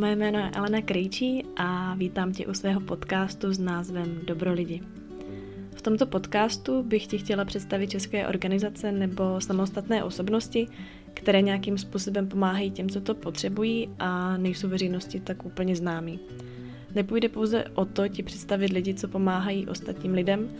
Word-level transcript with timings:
Moje 0.00 0.16
jméno 0.16 0.38
je 0.38 0.50
Elena 0.50 0.82
Krejčí 0.82 1.44
a 1.56 1.94
vítám 1.94 2.32
tě 2.32 2.46
u 2.46 2.54
svého 2.54 2.80
podcastu 2.80 3.52
s 3.52 3.58
názvem 3.58 4.20
Dobro 4.26 4.52
lidi. 4.52 4.80
V 5.74 5.82
tomto 5.82 6.06
podcastu 6.06 6.82
bych 6.82 7.06
ti 7.06 7.18
chtěla 7.18 7.44
představit 7.44 7.90
české 7.90 8.26
organizace 8.26 8.92
nebo 8.92 9.40
samostatné 9.40 10.04
osobnosti, 10.04 10.66
které 11.14 11.42
nějakým 11.42 11.78
způsobem 11.78 12.28
pomáhají 12.28 12.70
těm, 12.70 12.88
co 12.88 13.00
to 13.00 13.14
potřebují 13.14 13.88
a 13.98 14.36
nejsou 14.36 14.68
veřejnosti 14.68 15.20
tak 15.20 15.44
úplně 15.44 15.76
známí. 15.76 16.20
Nepůjde 16.94 17.28
pouze 17.28 17.64
o 17.74 17.84
to 17.84 18.08
ti 18.08 18.22
představit 18.22 18.72
lidi, 18.72 18.94
co 18.94 19.08
pomáhají 19.08 19.66
ostatním 19.66 20.12
lidem, 20.12 20.50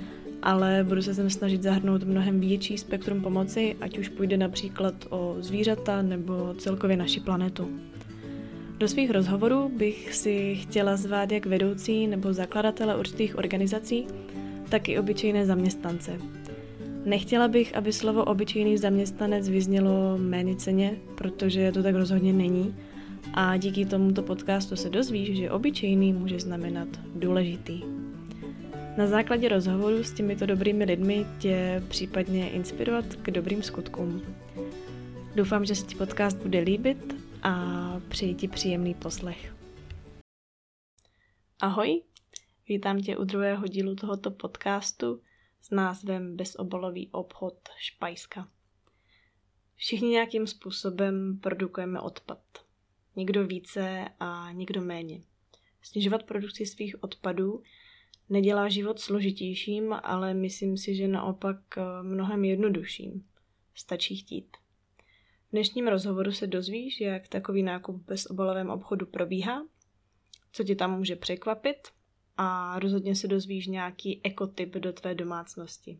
ale 0.42 0.84
budu 0.88 1.02
se 1.02 1.14
sem 1.14 1.30
snažit 1.30 1.62
zahrnout 1.62 2.04
mnohem 2.04 2.40
větší 2.40 2.78
spektrum 2.78 3.20
pomoci, 3.20 3.76
ať 3.80 3.98
už 3.98 4.08
půjde 4.08 4.36
například 4.36 4.94
o 5.10 5.36
zvířata 5.38 6.02
nebo 6.02 6.54
celkově 6.58 6.96
naši 6.96 7.20
planetu. 7.20 7.89
Do 8.80 8.88
svých 8.88 9.10
rozhovorů 9.10 9.68
bych 9.68 10.14
si 10.14 10.54
chtěla 10.54 10.96
zvát 10.96 11.32
jak 11.32 11.46
vedoucí 11.46 12.06
nebo 12.06 12.32
zakladatele 12.32 12.96
určitých 12.96 13.38
organizací, 13.38 14.06
tak 14.68 14.88
i 14.88 14.98
obyčejné 14.98 15.46
zaměstnance. 15.46 16.18
Nechtěla 17.04 17.48
bych, 17.48 17.76
aby 17.76 17.92
slovo 17.92 18.24
obyčejný 18.24 18.78
zaměstnanec 18.78 19.48
vyznělo 19.48 20.18
méně 20.18 20.56
ceně, 20.56 20.96
protože 21.14 21.72
to 21.72 21.82
tak 21.82 21.94
rozhodně 21.94 22.32
není. 22.32 22.74
A 23.34 23.56
díky 23.56 23.84
tomuto 23.84 24.22
podcastu 24.22 24.76
se 24.76 24.90
dozvíš, 24.90 25.36
že 25.36 25.50
obyčejný 25.50 26.12
může 26.12 26.40
znamenat 26.40 26.88
důležitý. 27.14 27.82
Na 28.96 29.06
základě 29.06 29.48
rozhovoru 29.48 30.04
s 30.04 30.12
těmito 30.12 30.46
dobrými 30.46 30.84
lidmi 30.84 31.26
tě 31.38 31.82
případně 31.88 32.50
inspirovat 32.50 33.04
k 33.22 33.30
dobrým 33.30 33.62
skutkům. 33.62 34.22
Doufám, 35.34 35.64
že 35.64 35.74
se 35.74 35.86
ti 35.86 35.94
podcast 35.94 36.42
bude 36.42 36.60
líbit 36.60 37.20
a 37.42 37.54
přeji 38.08 38.34
ti 38.34 38.48
příjemný 38.48 38.94
poslech. 38.94 39.54
Ahoj, 41.60 42.02
vítám 42.68 43.02
tě 43.02 43.16
u 43.16 43.24
druhého 43.24 43.66
dílu 43.66 43.94
tohoto 43.94 44.30
podcastu 44.30 45.22
s 45.62 45.70
názvem 45.70 46.36
Bezobalový 46.36 47.08
obchod 47.12 47.54
Špajska. 47.78 48.48
Všichni 49.76 50.08
nějakým 50.08 50.46
způsobem 50.46 51.38
produkujeme 51.38 52.00
odpad. 52.00 52.42
Někdo 53.16 53.46
více 53.46 54.08
a 54.20 54.52
někdo 54.52 54.82
méně. 54.82 55.20
Snižovat 55.82 56.22
produkci 56.22 56.66
svých 56.66 57.02
odpadů 57.02 57.62
nedělá 58.28 58.68
život 58.68 59.00
složitějším, 59.00 59.92
ale 60.02 60.34
myslím 60.34 60.76
si, 60.76 60.94
že 60.94 61.08
naopak 61.08 61.56
eh, 61.76 61.82
mnohem 62.02 62.44
jednodušším. 62.44 63.24
Stačí 63.74 64.16
chtít. 64.16 64.56
V 65.50 65.52
dnešním 65.52 65.88
rozhovoru 65.88 66.32
se 66.32 66.46
dozvíš, 66.46 67.00
jak 67.00 67.28
takový 67.28 67.62
nákup 67.62 67.96
v 67.96 68.06
bezobalovém 68.06 68.70
obchodu 68.70 69.06
probíhá, 69.06 69.62
co 70.52 70.64
ti 70.64 70.76
tam 70.76 70.98
může 70.98 71.16
překvapit 71.16 71.88
a 72.36 72.78
rozhodně 72.78 73.16
se 73.16 73.28
dozvíš 73.28 73.66
nějaký 73.66 74.20
ekotyp 74.24 74.74
do 74.74 74.92
tvé 74.92 75.14
domácnosti. 75.14 75.98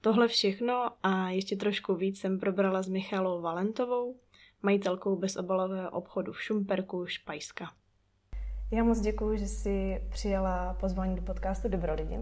Tohle 0.00 0.28
všechno 0.28 0.90
a 1.02 1.30
ještě 1.30 1.56
trošku 1.56 1.94
víc 1.94 2.20
jsem 2.20 2.40
probrala 2.40 2.82
s 2.82 2.88
Michalou 2.88 3.40
Valentovou, 3.40 4.16
majitelkou 4.62 5.16
bezobalového 5.16 5.90
obchodu 5.90 6.32
v 6.32 6.42
Šumperku 6.42 7.06
Špajska. 7.06 7.72
Já 8.72 8.84
moc 8.84 9.00
děkuji, 9.00 9.38
že 9.38 9.46
jsi 9.46 10.02
přijala 10.10 10.74
pozvání 10.74 11.16
do 11.16 11.22
podcastu 11.22 11.68
Dobro 11.68 11.94
lidi. 11.94 12.18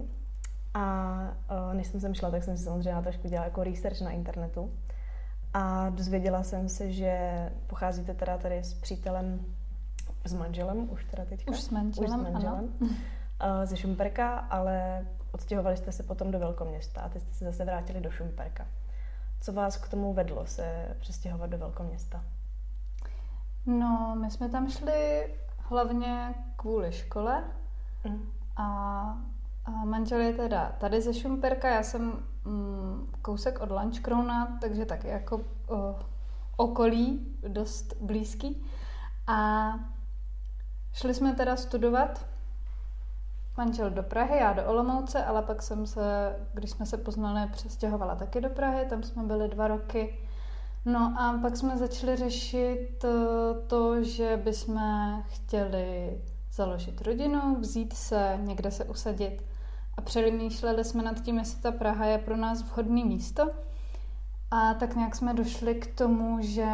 A 0.73 1.73
než 1.73 1.87
jsem 1.87 1.99
sem 1.99 2.13
šla, 2.13 2.31
tak 2.31 2.43
jsem 2.43 2.57
si 2.57 2.63
samozřejmě 2.63 3.01
trošku 3.01 3.27
dělala 3.27 3.45
jako 3.45 3.63
research 3.63 4.01
na 4.01 4.11
internetu. 4.11 4.71
A 5.57 5.89
dozvěděla 5.89 6.43
jsem 6.43 6.69
se, 6.69 6.91
že 6.91 7.49
pocházíte 7.67 8.13
teda 8.13 8.37
tady 8.37 8.63
s 8.63 8.73
přítelem, 8.73 9.45
s 10.25 10.33
manželem, 10.33 10.89
už 10.91 11.05
teda 11.05 11.25
teďka. 11.25 11.51
Už 11.51 11.61
s 11.61 11.69
manželem, 11.69 12.09
už 12.09 12.15
s 12.15 12.31
manželem 12.31 12.73
ano. 13.41 13.65
ze 13.67 13.77
Šumperka, 13.77 14.37
ale 14.37 15.05
odstěhovali 15.31 15.77
jste 15.77 15.91
se 15.91 16.03
potom 16.03 16.31
do 16.31 16.39
velkoměsta 16.39 17.01
a 17.01 17.09
teď 17.09 17.21
jste 17.21 17.33
se 17.33 17.45
zase 17.45 17.65
vrátili 17.65 18.01
do 18.01 18.11
Šumperka. 18.11 18.67
Co 19.41 19.53
vás 19.53 19.77
k 19.77 19.89
tomu 19.89 20.13
vedlo 20.13 20.45
se 20.45 20.95
přestěhovat 20.99 21.49
do 21.49 21.57
velkoměsta? 21.57 22.23
No, 23.65 24.15
my 24.21 24.31
jsme 24.31 24.49
tam 24.49 24.69
šli 24.69 25.33
hlavně 25.57 26.35
kvůli 26.55 26.91
škole 26.91 27.43
mm. 28.09 28.29
a, 28.57 28.65
a 29.65 29.71
manžel 29.71 30.19
je 30.19 30.33
teda 30.33 30.75
tady 30.79 31.01
ze 31.01 31.13
Šumperka, 31.13 31.69
já 31.69 31.83
jsem 31.83 32.23
mm, 32.45 33.11
kousek 33.21 33.61
od 33.61 33.71
Lančkrouna, 33.71 34.57
takže 34.61 34.85
taky 34.85 35.07
jako 35.07 35.41
o, 35.67 35.95
okolí 36.57 37.37
dost 37.47 37.93
blízký. 38.01 38.65
A 39.27 39.69
šli 40.93 41.13
jsme 41.13 41.33
teda 41.35 41.55
studovat 41.55 42.25
manžel 43.57 43.89
do 43.89 44.03
Prahy, 44.03 44.37
já 44.37 44.53
do 44.53 44.65
Olomouce, 44.65 45.25
ale 45.25 45.41
pak 45.41 45.61
jsem 45.61 45.87
se, 45.87 46.35
když 46.53 46.71
jsme 46.71 46.85
se 46.85 46.97
poznali, 46.97 47.49
přestěhovala 47.51 48.15
taky 48.15 48.41
do 48.41 48.49
Prahy, 48.49 48.85
tam 48.85 49.03
jsme 49.03 49.23
byli 49.23 49.47
dva 49.47 49.67
roky. 49.67 50.19
No 50.85 51.15
a 51.19 51.39
pak 51.41 51.57
jsme 51.57 51.77
začali 51.77 52.15
řešit 52.15 53.05
eh, 53.05 53.09
to, 53.67 54.03
že 54.03 54.41
bychom 54.43 54.79
chtěli 55.27 56.21
založit 56.53 57.01
rodinu, 57.01 57.55
vzít 57.59 57.93
se, 57.93 58.39
někde 58.41 58.71
se 58.71 58.83
usadit 58.83 59.43
a 59.97 60.01
přemýšleli 60.01 60.83
jsme 60.83 61.03
nad 61.03 61.21
tím, 61.21 61.37
jestli 61.37 61.61
ta 61.61 61.71
Praha 61.71 62.05
je 62.05 62.17
pro 62.17 62.37
nás 62.37 62.61
vhodné 62.61 63.05
místo. 63.05 63.51
A 64.51 64.73
tak 64.73 64.95
nějak 64.95 65.15
jsme 65.15 65.33
došli 65.33 65.75
k 65.75 65.95
tomu, 65.95 66.37
že 66.41 66.67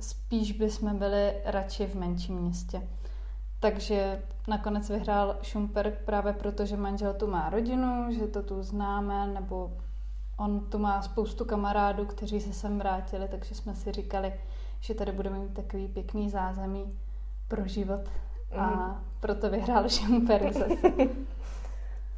spíš 0.00 0.52
bychom 0.52 0.98
byli 0.98 1.34
radši 1.44 1.86
v 1.86 1.94
menším 1.94 2.34
městě. 2.34 2.88
Takže 3.60 4.22
nakonec 4.48 4.90
vyhrál 4.90 5.36
Šumperk 5.42 5.98
právě 6.04 6.32
proto, 6.32 6.66
že 6.66 6.76
manžel 6.76 7.14
tu 7.14 7.26
má 7.26 7.50
rodinu, 7.50 8.12
že 8.12 8.26
to 8.26 8.42
tu 8.42 8.62
známe, 8.62 9.26
nebo 9.26 9.72
on 10.36 10.60
tu 10.60 10.78
má 10.78 11.02
spoustu 11.02 11.44
kamarádů, 11.44 12.06
kteří 12.06 12.40
se 12.40 12.52
sem 12.52 12.78
vrátili, 12.78 13.28
takže 13.28 13.54
jsme 13.54 13.74
si 13.74 13.92
říkali, 13.92 14.32
že 14.80 14.94
tady 14.94 15.12
budeme 15.12 15.38
mít 15.38 15.54
takový 15.54 15.88
pěkný 15.88 16.30
zázemí 16.30 16.98
pro 17.48 17.66
život 17.66 18.00
a 18.56 18.66
mm. 18.66 18.96
proto 19.20 19.50
vyhrál 19.50 19.88
Šumperk 19.88 20.52
zase. 20.52 20.92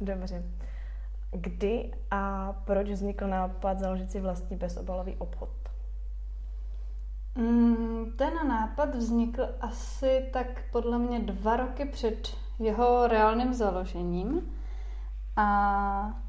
Dobře. 0.01 0.43
Kdy 1.31 1.91
a 2.11 2.53
proč 2.53 2.89
vznikl 2.89 3.27
nápad 3.27 3.79
založit 3.79 4.11
si 4.11 4.19
vlastní 4.19 4.57
bezobalový 4.57 5.15
obchod? 5.15 5.49
Mm, 7.35 8.11
ten 8.17 8.33
nápad 8.47 8.95
vznikl 8.95 9.47
asi 9.61 10.29
tak 10.33 10.47
podle 10.71 10.99
mě 10.99 11.19
dva 11.19 11.57
roky 11.57 11.85
před 11.85 12.27
jeho 12.59 13.07
reálným 13.07 13.53
založením 13.53 14.53
a 15.35 16.21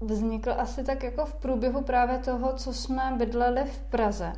vznikl 0.00 0.52
asi 0.58 0.84
tak 0.84 1.02
jako 1.02 1.26
v 1.26 1.34
průběhu 1.34 1.82
právě 1.82 2.18
toho, 2.18 2.52
co 2.52 2.74
jsme 2.74 3.14
bydleli 3.18 3.64
v 3.64 3.78
Praze. 3.78 4.32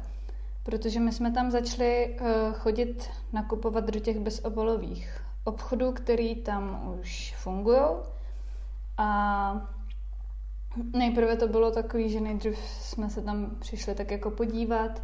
Protože 0.62 1.00
my 1.00 1.12
jsme 1.12 1.32
tam 1.32 1.50
začali 1.50 2.18
uh, 2.20 2.52
chodit 2.52 3.10
nakupovat 3.32 3.84
do 3.90 4.00
těch 4.00 4.18
bezobalových 4.18 5.24
obchodů, 5.44 5.92
který 5.92 6.34
tam 6.34 6.94
už 7.00 7.34
fungují. 7.38 7.80
A 9.02 9.68
nejprve 10.92 11.36
to 11.36 11.48
bylo 11.48 11.70
takový, 11.70 12.10
že 12.10 12.20
nejdřív 12.20 12.58
jsme 12.58 13.10
se 13.10 13.22
tam 13.22 13.50
přišli 13.58 13.94
tak 13.94 14.10
jako 14.10 14.30
podívat, 14.30 15.02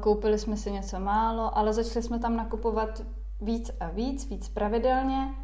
koupili 0.00 0.38
jsme 0.38 0.56
si 0.56 0.72
něco 0.72 1.00
málo, 1.00 1.58
ale 1.58 1.72
začali 1.72 2.02
jsme 2.02 2.18
tam 2.18 2.36
nakupovat 2.36 3.02
víc 3.40 3.70
a 3.80 3.88
víc, 3.88 4.30
víc 4.30 4.48
pravidelně, 4.48 5.34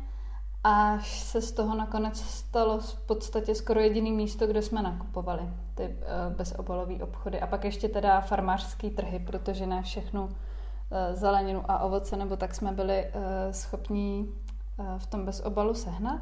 až 0.64 1.20
se 1.20 1.42
z 1.42 1.52
toho 1.52 1.74
nakonec 1.74 2.20
stalo 2.20 2.78
v 2.78 3.06
podstatě 3.06 3.54
skoro 3.54 3.80
jediný 3.80 4.12
místo, 4.12 4.46
kde 4.46 4.62
jsme 4.62 4.82
nakupovali 4.82 5.42
ty 5.74 5.82
uh, 5.84 6.36
bezobalové 6.36 6.94
obchody. 6.94 7.40
A 7.40 7.46
pak 7.46 7.64
ještě 7.64 7.88
teda 7.88 8.20
farmářský 8.20 8.90
trhy, 8.90 9.18
protože 9.18 9.66
ne 9.66 9.82
všechnu 9.82 10.24
uh, 10.24 10.30
zeleninu 11.12 11.64
a 11.68 11.78
ovoce, 11.78 12.16
nebo 12.16 12.36
tak 12.36 12.54
jsme 12.54 12.72
byli 12.72 13.06
schopní 13.50 14.28
uh, 14.78 14.98
v 14.98 15.06
tom 15.06 15.24
bezobalu 15.24 15.74
sehnat. 15.74 16.20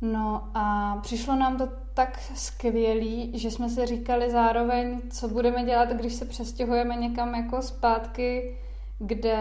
No 0.00 0.50
a 0.54 0.96
přišlo 1.02 1.36
nám 1.36 1.58
to 1.58 1.68
tak 1.94 2.18
skvělý, 2.34 3.38
že 3.38 3.50
jsme 3.50 3.68
si 3.68 3.86
říkali 3.86 4.30
zároveň, 4.30 5.00
co 5.10 5.28
budeme 5.28 5.64
dělat, 5.64 5.88
když 5.88 6.14
se 6.14 6.24
přestěhujeme 6.24 6.96
někam 6.96 7.34
jako 7.34 7.62
zpátky, 7.62 8.58
kde 8.98 9.36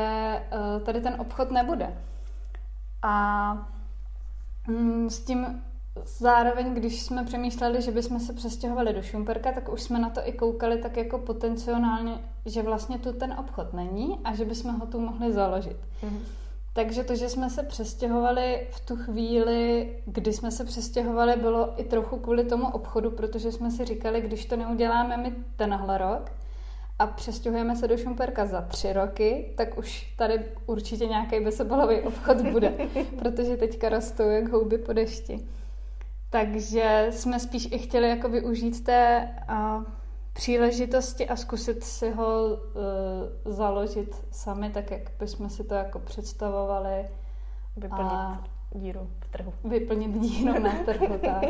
uh, 0.53 0.83
tady 0.83 1.01
ten 1.01 1.15
obchod 1.19 1.51
nebude. 1.51 1.97
A 3.01 3.53
mm, 4.67 5.09
s 5.09 5.19
tím 5.19 5.63
zároveň, 6.05 6.73
když 6.73 7.01
jsme 7.01 7.23
přemýšleli, 7.25 7.81
že 7.81 7.91
bychom 7.91 8.19
se 8.19 8.33
přestěhovali 8.33 8.93
do 8.93 9.01
Šumperka, 9.01 9.51
tak 9.51 9.73
už 9.73 9.81
jsme 9.81 9.99
na 9.99 10.09
to 10.09 10.21
i 10.23 10.31
koukali 10.31 10.77
tak 10.77 10.97
jako 10.97 11.17
potenciálně, 11.17 12.19
že 12.45 12.61
vlastně 12.61 12.99
tu 12.99 13.13
ten 13.13 13.33
obchod 13.39 13.73
není 13.73 14.19
a 14.23 14.35
že 14.35 14.45
bychom 14.45 14.79
ho 14.79 14.85
tu 14.85 14.99
mohli 14.99 15.33
založit. 15.33 15.77
Mm-hmm. 16.03 16.46
Takže 16.77 17.03
to, 17.03 17.15
že 17.15 17.29
jsme 17.29 17.49
se 17.49 17.63
přestěhovali 17.63 18.67
v 18.71 18.79
tu 18.79 18.95
chvíli, 18.95 19.89
kdy 20.05 20.33
jsme 20.33 20.51
se 20.51 20.65
přestěhovali, 20.65 21.35
bylo 21.35 21.81
i 21.81 21.83
trochu 21.83 22.17
kvůli 22.17 22.43
tomu 22.43 22.67
obchodu, 22.67 23.11
protože 23.11 23.51
jsme 23.51 23.71
si 23.71 23.85
říkali, 23.85 24.21
když 24.21 24.45
to 24.45 24.55
neuděláme 24.55 25.17
my 25.17 25.33
tenhle 25.55 25.97
rok 25.97 26.31
a 26.99 27.07
přestěhujeme 27.07 27.75
se 27.75 27.87
do 27.87 27.97
Šumperka 27.97 28.45
za 28.45 28.61
tři 28.61 28.93
roky, 28.93 29.53
tak 29.57 29.77
už 29.77 30.13
tady 30.17 30.45
určitě 30.65 31.05
nějaký 31.05 31.39
bezobalový 31.39 32.01
obchod 32.01 32.41
bude, 32.41 32.73
protože 33.19 33.57
teďka 33.57 33.89
rostou 33.89 34.29
jak 34.29 34.47
houby 34.47 34.77
po 34.77 34.93
dešti. 34.93 35.47
Takže 36.29 37.07
jsme 37.09 37.39
spíš 37.39 37.67
i 37.71 37.77
chtěli 37.79 38.09
jako 38.09 38.29
využít 38.29 38.83
té 38.83 39.29
uh, 39.49 39.83
příležitosti 40.37 41.29
a 41.29 41.35
zkusit 41.35 41.83
si 41.83 42.11
ho 42.11 42.45
uh, 42.45 43.53
založit 43.53 44.25
sami, 44.31 44.69
tak 44.69 44.91
jak 44.91 45.01
bychom 45.19 45.49
si 45.49 45.63
to 45.63 45.73
jako 45.73 45.99
představovali. 45.99 47.09
Vyplnit 47.77 48.11
a 48.11 48.43
díru 48.71 49.09
v 49.19 49.27
trhu. 49.27 49.53
Vyplnit 49.63 50.11
díru 50.21 50.59
na 50.59 50.71
trhu, 50.85 51.17
tak. 51.25 51.43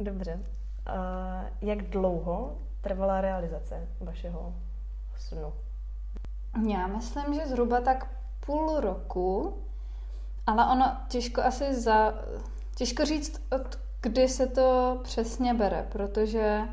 Dobře. 0.00 0.34
Uh, 0.34 1.68
jak 1.68 1.82
dlouho 1.82 2.58
trvala 2.80 3.20
realizace 3.20 3.88
vašeho 4.00 4.54
snu? 5.16 5.52
Já 6.68 6.86
myslím, 6.86 7.34
že 7.34 7.46
zhruba 7.46 7.80
tak 7.80 8.10
půl 8.46 8.80
roku, 8.80 9.56
ale 10.46 10.72
ono 10.72 10.96
těžko 11.08 11.42
asi 11.42 11.74
za... 11.74 12.14
Těžko 12.76 13.04
říct, 13.04 13.42
od 13.52 13.78
kdy 14.00 14.28
se 14.28 14.46
to 14.46 15.00
přesně 15.02 15.54
bere, 15.54 15.86
protože 15.92 16.68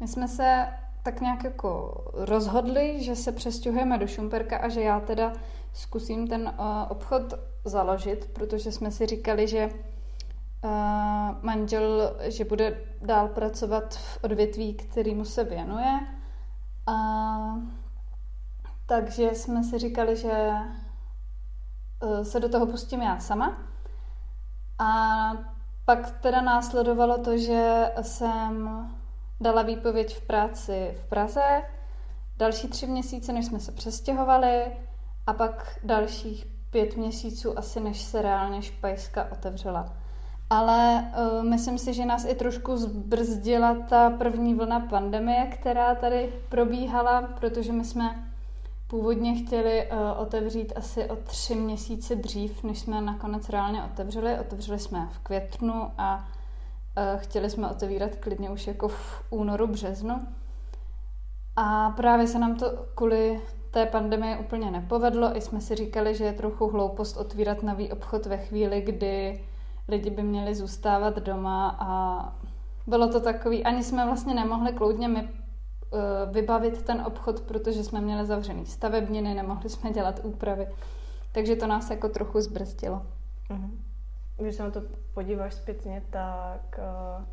my 0.00 0.08
jsme 0.08 0.28
se 0.28 0.68
tak 1.02 1.20
nějak 1.20 1.44
jako 1.44 2.04
rozhodli, 2.12 3.04
že 3.04 3.16
se 3.16 3.32
přestěhujeme 3.32 3.98
do 3.98 4.06
Šumperka 4.06 4.58
a 4.58 4.68
že 4.68 4.80
já 4.80 5.00
teda 5.00 5.32
zkusím 5.72 6.28
ten 6.28 6.42
uh, 6.58 6.66
obchod 6.88 7.34
založit, 7.64 8.30
protože 8.32 8.72
jsme 8.72 8.90
si 8.90 9.06
říkali, 9.06 9.48
že 9.48 9.70
uh, 10.64 10.70
manžel, 11.42 12.16
že 12.20 12.44
bude 12.44 12.80
dál 13.02 13.28
pracovat 13.28 13.94
v 13.94 14.24
odvětví, 14.24 14.74
kterýmu 14.74 15.24
se 15.24 15.44
věnuje. 15.44 16.00
A, 16.86 16.96
takže 18.86 19.30
jsme 19.34 19.64
si 19.64 19.78
říkali, 19.78 20.16
že 20.16 20.50
uh, 22.02 22.22
se 22.22 22.40
do 22.40 22.48
toho 22.48 22.66
pustím 22.66 23.02
já 23.02 23.18
sama. 23.18 23.58
A 24.78 24.86
pak 25.84 26.10
teda 26.10 26.40
následovalo 26.40 27.18
to, 27.18 27.38
že 27.38 27.92
jsem 28.02 28.86
dala 29.40 29.62
výpověď 29.62 30.16
v 30.16 30.26
práci 30.26 30.96
v 31.04 31.08
Praze, 31.08 31.62
další 32.36 32.68
tři 32.68 32.86
měsíce, 32.86 33.32
než 33.32 33.46
jsme 33.46 33.60
se 33.60 33.72
přestěhovali 33.72 34.62
a 35.26 35.32
pak 35.32 35.78
dalších 35.84 36.46
pět 36.70 36.96
měsíců 36.96 37.58
asi, 37.58 37.80
než 37.80 38.02
se 38.02 38.22
reálně 38.22 38.62
špajska 38.62 39.28
otevřela. 39.32 39.92
Ale 40.50 41.04
uh, 41.18 41.44
myslím 41.44 41.78
si, 41.78 41.94
že 41.94 42.06
nás 42.06 42.24
i 42.24 42.34
trošku 42.34 42.76
zbrzdila 42.76 43.76
ta 43.88 44.10
první 44.10 44.54
vlna 44.54 44.80
pandemie, 44.80 45.46
která 45.46 45.94
tady 45.94 46.32
probíhala, 46.48 47.22
protože 47.22 47.72
my 47.72 47.84
jsme 47.84 48.32
původně 48.86 49.34
chtěli 49.34 49.88
uh, 49.90 49.98
otevřít 50.20 50.72
asi 50.76 51.10
o 51.10 51.16
tři 51.16 51.54
měsíce 51.54 52.14
dřív, 52.14 52.64
než 52.64 52.78
jsme 52.78 53.00
nakonec 53.00 53.48
reálně 53.48 53.82
otevřeli. 53.82 54.38
Otevřeli 54.38 54.78
jsme 54.78 55.08
v 55.12 55.18
květnu 55.18 55.90
a 55.98 56.28
chtěli 57.16 57.50
jsme 57.50 57.70
otevírat 57.70 58.16
klidně 58.16 58.50
už 58.50 58.66
jako 58.66 58.88
v 58.88 59.24
únoru, 59.30 59.66
březnu. 59.66 60.26
A 61.56 61.90
právě 61.90 62.26
se 62.26 62.38
nám 62.38 62.56
to 62.56 62.86
kvůli 62.94 63.40
té 63.70 63.86
pandemii 63.86 64.36
úplně 64.36 64.70
nepovedlo. 64.70 65.36
I 65.36 65.40
jsme 65.40 65.60
si 65.60 65.74
říkali, 65.74 66.14
že 66.14 66.24
je 66.24 66.32
trochu 66.32 66.68
hloupost 66.68 67.16
otvírat 67.16 67.62
nový 67.62 67.92
obchod 67.92 68.26
ve 68.26 68.36
chvíli, 68.36 68.80
kdy 68.80 69.44
lidi 69.88 70.10
by 70.10 70.22
měli 70.22 70.54
zůstávat 70.54 71.18
doma 71.18 71.76
a 71.80 71.88
bylo 72.86 73.08
to 73.08 73.20
takový, 73.20 73.64
ani 73.64 73.82
jsme 73.82 74.06
vlastně 74.06 74.34
nemohli 74.34 74.72
kloudně 74.72 75.08
my 75.08 75.22
uh, 75.22 75.28
vybavit 76.32 76.82
ten 76.82 77.02
obchod, 77.06 77.40
protože 77.40 77.84
jsme 77.84 78.00
měli 78.00 78.26
zavřený 78.26 78.66
stavebniny, 78.66 79.34
nemohli 79.34 79.68
jsme 79.68 79.90
dělat 79.90 80.20
úpravy. 80.22 80.68
Takže 81.32 81.56
to 81.56 81.66
nás 81.66 81.90
jako 81.90 82.08
trochu 82.08 82.40
zbrzdilo. 82.40 83.02
Uh-huh. 83.50 83.70
Když 84.36 84.54
se 84.54 84.62
na 84.62 84.70
to 84.70 84.82
podíváš 85.14 85.54
zpětně, 85.54 86.02
tak 86.10 86.78
uh, 86.78 87.24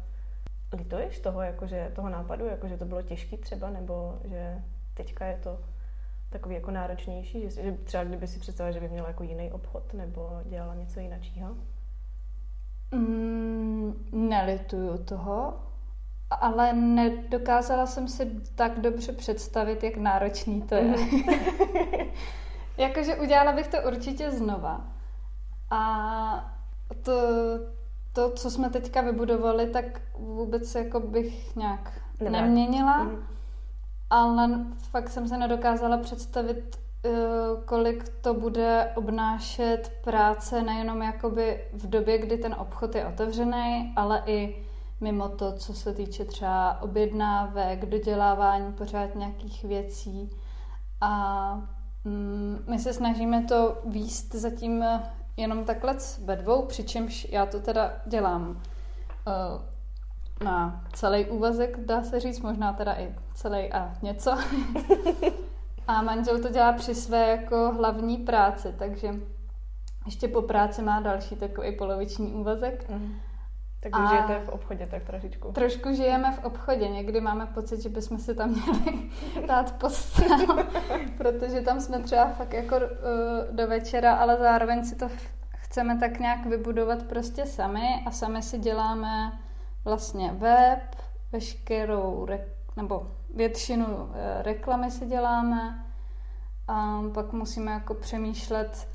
lituješ 0.79 1.19
toho, 1.19 1.41
jakože, 1.41 1.91
toho 1.95 2.09
nápadu, 2.09 2.45
jakože 2.45 2.77
to 2.77 2.85
bylo 2.85 3.01
těžké 3.01 3.37
třeba, 3.37 3.69
nebo 3.69 4.19
že 4.23 4.61
teďka 4.93 5.25
je 5.25 5.37
to 5.37 5.59
takový 6.29 6.55
jako 6.55 6.71
náročnější, 6.71 7.41
že, 7.41 7.49
že 7.63 7.71
třeba 7.71 8.03
kdyby 8.03 8.27
si 8.27 8.39
představila, 8.39 8.73
že 8.73 8.79
by 8.79 8.89
měla 8.89 9.07
jako 9.07 9.23
jiný 9.23 9.51
obchod 9.51 9.93
nebo 9.93 10.41
dělala 10.45 10.75
něco 10.75 10.99
jiného? 10.99 11.55
Mm, 12.91 14.07
nelituju 14.11 14.97
toho, 14.97 15.53
ale 16.29 16.73
nedokázala 16.73 17.85
jsem 17.85 18.07
si 18.07 18.25
tak 18.55 18.79
dobře 18.79 19.13
představit, 19.13 19.83
jak 19.83 19.97
náročný 19.97 20.61
to 20.61 20.75
je. 20.75 20.83
Mhm. 20.83 21.23
Jakože 22.77 23.15
udělala 23.15 23.51
bych 23.51 23.67
to 23.67 23.77
určitě 23.87 24.31
znova. 24.31 24.81
A 25.69 26.52
to, 26.95 27.11
to, 28.13 28.31
co 28.31 28.51
jsme 28.51 28.69
teďka 28.69 29.01
vybudovali, 29.01 29.67
tak 29.67 29.85
vůbec 30.17 30.75
jako 30.75 30.99
bych 30.99 31.55
nějak 31.55 32.01
Nevrát. 32.19 32.41
neměnila. 32.41 33.03
Mm. 33.03 33.17
Ale 34.09 34.65
fakt 34.91 35.09
jsem 35.09 35.27
se 35.27 35.37
nedokázala 35.37 35.97
představit, 35.97 36.83
Eh, 37.05 37.61
kolik 37.65 38.09
to 38.21 38.33
bude 38.33 38.91
obnášet 38.95 39.91
práce 40.03 40.61
nejenom 40.61 41.01
jakoby 41.01 41.63
v 41.73 41.89
době, 41.89 42.17
kdy 42.17 42.37
ten 42.37 42.55
obchod 42.59 42.95
je 42.95 43.05
otevřený, 43.05 43.93
ale 43.95 44.23
i 44.25 44.65
mimo 45.01 45.29
to, 45.29 45.53
co 45.53 45.73
se 45.73 45.93
týče 45.93 46.25
třeba 46.25 46.81
objednávek, 46.81 47.85
dodělávání 47.85 48.73
pořád 48.73 49.15
nějakých 49.15 49.63
věcí. 49.63 50.29
A 51.01 51.53
mm, 52.03 52.65
my 52.69 52.79
se 52.79 52.93
snažíme 52.93 53.43
to 53.43 53.77
výst 53.85 54.35
zatím 54.35 54.85
jenom 55.37 55.65
takhle 55.65 55.97
ve 56.23 56.35
dvou, 56.35 56.65
přičemž 56.65 57.27
já 57.31 57.45
to 57.45 57.59
teda 57.59 57.93
dělám 58.05 58.49
uh, 58.49 58.55
na 60.45 60.83
celý 60.93 61.25
úvazek, 61.25 61.85
dá 61.85 62.03
se 62.03 62.19
říct, 62.19 62.39
možná 62.39 62.73
teda 62.73 62.93
i 62.93 63.15
celý 63.33 63.73
a 63.73 63.93
něco. 64.01 64.37
A 65.87 66.01
manžel 66.01 66.41
to 66.41 66.49
dělá 66.49 66.73
při 66.73 66.95
své 66.95 67.29
jako 67.29 67.71
hlavní 67.71 68.17
práci, 68.17 68.75
takže 68.79 69.09
ještě 70.05 70.27
po 70.27 70.41
práci 70.41 70.81
má 70.81 70.99
další 70.99 71.35
takový 71.35 71.77
poloviční 71.77 72.33
úvazek. 72.33 72.89
Mm. 72.89 73.15
Takže 73.83 73.99
a 73.99 74.09
žijete 74.09 74.45
v 74.45 74.49
obchodě 74.49 74.87
tak 74.87 75.03
trošičku. 75.03 75.51
Trošku 75.51 75.93
žijeme 75.93 76.31
v 76.31 76.45
obchodě. 76.45 76.89
Někdy 76.89 77.21
máme 77.21 77.45
pocit, 77.45 77.81
že 77.81 77.89
bychom 77.89 78.17
si 78.17 78.35
tam 78.35 78.49
měli 78.49 79.09
dát 79.47 79.71
postel, 79.71 80.65
protože 81.17 81.61
tam 81.61 81.79
jsme 81.79 81.99
třeba 81.99 82.27
fakt 82.27 82.53
jako 82.53 82.75
uh, 82.75 82.81
do 83.51 83.67
večera, 83.67 84.15
ale 84.15 84.37
zároveň 84.37 84.85
si 84.85 84.95
to 84.95 85.09
chceme 85.73 85.97
tak 85.99 86.19
nějak 86.19 86.45
vybudovat 86.45 87.03
prostě 87.03 87.45
sami 87.45 88.03
a 88.05 88.11
sami 88.11 88.41
si 88.41 88.57
děláme 88.59 89.39
vlastně 89.85 90.31
web, 90.31 90.95
veškerou, 91.31 92.27
nebo 92.75 93.11
většinu 93.35 94.09
eh, 94.13 94.43
reklamy 94.43 94.91
si 94.91 95.05
děláme 95.05 95.85
a 96.67 97.01
pak 97.13 97.33
musíme 97.33 97.71
jako 97.71 97.93
přemýšlet 97.93 98.87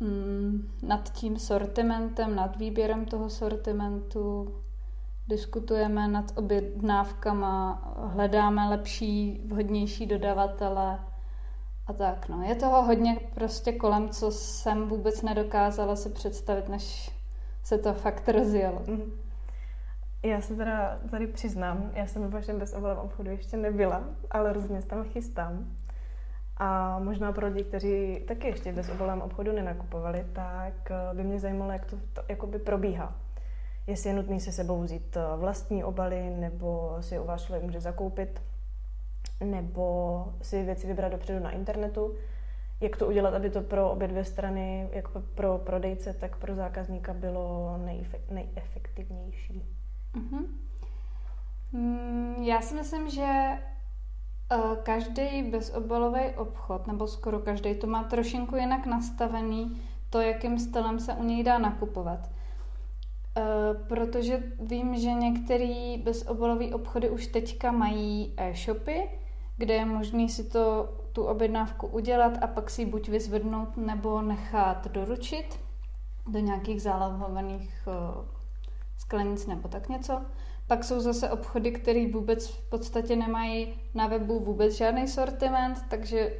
mm, 0.00 0.70
nad 0.82 1.12
tím 1.12 1.38
sortimentem, 1.38 2.36
nad 2.36 2.56
výběrem 2.56 3.04
toho 3.04 3.30
sortimentu, 3.30 4.54
diskutujeme 5.28 6.08
nad 6.08 6.38
objednávkama, 6.38 7.82
hledáme 8.12 8.68
lepší, 8.68 9.42
vhodnější 9.46 10.06
dodavatele 10.06 10.98
a 11.86 11.92
tak. 11.92 12.28
No. 12.28 12.42
Je 12.42 12.54
toho 12.54 12.82
hodně 12.82 13.18
prostě 13.34 13.72
kolem, 13.72 14.08
co 14.08 14.30
jsem 14.30 14.88
vůbec 14.88 15.22
nedokázala 15.22 15.96
si 15.96 16.10
představit, 16.10 16.68
než 16.68 17.10
se 17.62 17.78
to 17.78 17.94
fakt 17.94 18.28
rozjelo. 18.28 18.78
Mm-hmm. 18.78 19.10
Já 20.22 20.40
se 20.40 20.56
teda 20.56 20.98
tady 21.10 21.26
přiznám, 21.26 21.90
já 21.94 22.06
jsem 22.06 22.22
ve 22.22 22.28
vašem 22.28 22.58
bezobalovém 22.58 23.04
obchodu 23.04 23.30
ještě 23.30 23.56
nebyla, 23.56 24.04
ale 24.30 24.52
rozhodně 24.52 24.82
tam 24.82 25.04
chystám. 25.04 25.75
A 26.56 26.98
možná 26.98 27.32
pro 27.32 27.46
lidi, 27.46 27.64
kteří 27.64 28.20
taky 28.28 28.46
ještě 28.46 28.72
v 28.72 28.74
bezobalovém 28.74 29.22
obchodu 29.22 29.52
nenakupovali, 29.52 30.26
tak 30.32 30.90
eh, 30.90 31.14
by 31.14 31.24
mě 31.24 31.40
zajímalo, 31.40 31.72
jak 31.72 31.86
to, 31.86 31.96
to 32.12 32.22
jakoby 32.28 32.58
probíhá. 32.58 33.14
Jestli 33.86 34.10
je 34.10 34.16
nutný 34.16 34.40
se 34.40 34.52
sebou 34.52 34.82
vzít 34.82 35.16
eh, 35.16 35.20
vlastní 35.36 35.84
obaly, 35.84 36.30
nebo 36.30 36.96
si 37.00 37.18
u 37.18 37.24
vás 37.24 37.44
člověk 37.44 37.64
může 37.64 37.80
zakoupit, 37.80 38.42
nebo 39.40 40.26
si 40.42 40.62
věci 40.62 40.86
vybrat 40.86 41.12
dopředu 41.12 41.44
na 41.44 41.50
internetu. 41.50 42.14
Jak 42.80 42.96
to 42.96 43.06
udělat, 43.06 43.34
aby 43.34 43.50
to 43.50 43.60
pro 43.60 43.90
obě 43.90 44.08
dvě 44.08 44.24
strany, 44.24 44.88
jak 44.92 45.08
pro 45.34 45.58
prodejce, 45.58 46.12
tak 46.12 46.36
pro 46.36 46.54
zákazníka 46.54 47.14
bylo 47.14 47.78
nejefektivnější? 48.30 49.62
Mm-hmm. 50.14 50.46
Já 52.42 52.60
si 52.60 52.74
myslím, 52.74 53.10
že 53.10 53.58
každý 54.82 55.42
bezobalový 55.42 56.30
obchod, 56.36 56.86
nebo 56.86 57.06
skoro 57.06 57.38
každý, 57.38 57.74
to 57.74 57.86
má 57.86 58.04
trošinku 58.04 58.56
jinak 58.56 58.86
nastavený 58.86 59.80
to, 60.10 60.20
jakým 60.20 60.58
stylem 60.58 61.00
se 61.00 61.14
u 61.14 61.24
něj 61.24 61.44
dá 61.44 61.58
nakupovat. 61.58 62.30
Eh, 63.38 63.74
protože 63.88 64.42
vím, 64.60 64.96
že 64.96 65.12
některé 65.12 65.96
bezobalové 66.02 66.74
obchody 66.74 67.10
už 67.10 67.26
teďka 67.26 67.72
mají 67.72 68.34
e-shopy, 68.36 69.10
kde 69.56 69.74
je 69.74 69.84
možné 69.84 70.28
si 70.28 70.44
to, 70.44 70.88
tu 71.12 71.24
objednávku 71.24 71.86
udělat 71.86 72.32
a 72.42 72.46
pak 72.46 72.70
si 72.70 72.82
ji 72.82 72.86
buď 72.86 73.08
vyzvednout 73.08 73.76
nebo 73.76 74.22
nechat 74.22 74.88
doručit 74.88 75.60
do 76.28 76.38
nějakých 76.38 76.82
zálohovaných 76.82 77.88
uh, 77.88 78.24
sklenic 78.98 79.46
nebo 79.46 79.68
tak 79.68 79.88
něco. 79.88 80.22
Pak 80.66 80.84
jsou 80.84 81.00
zase 81.00 81.30
obchody, 81.30 81.72
které 81.72 82.06
vůbec 82.12 82.48
v 82.48 82.68
podstatě 82.68 83.16
nemají 83.16 83.74
na 83.94 84.06
webu 84.06 84.40
vůbec 84.40 84.76
žádný 84.76 85.08
sortiment, 85.08 85.84
takže 85.88 86.32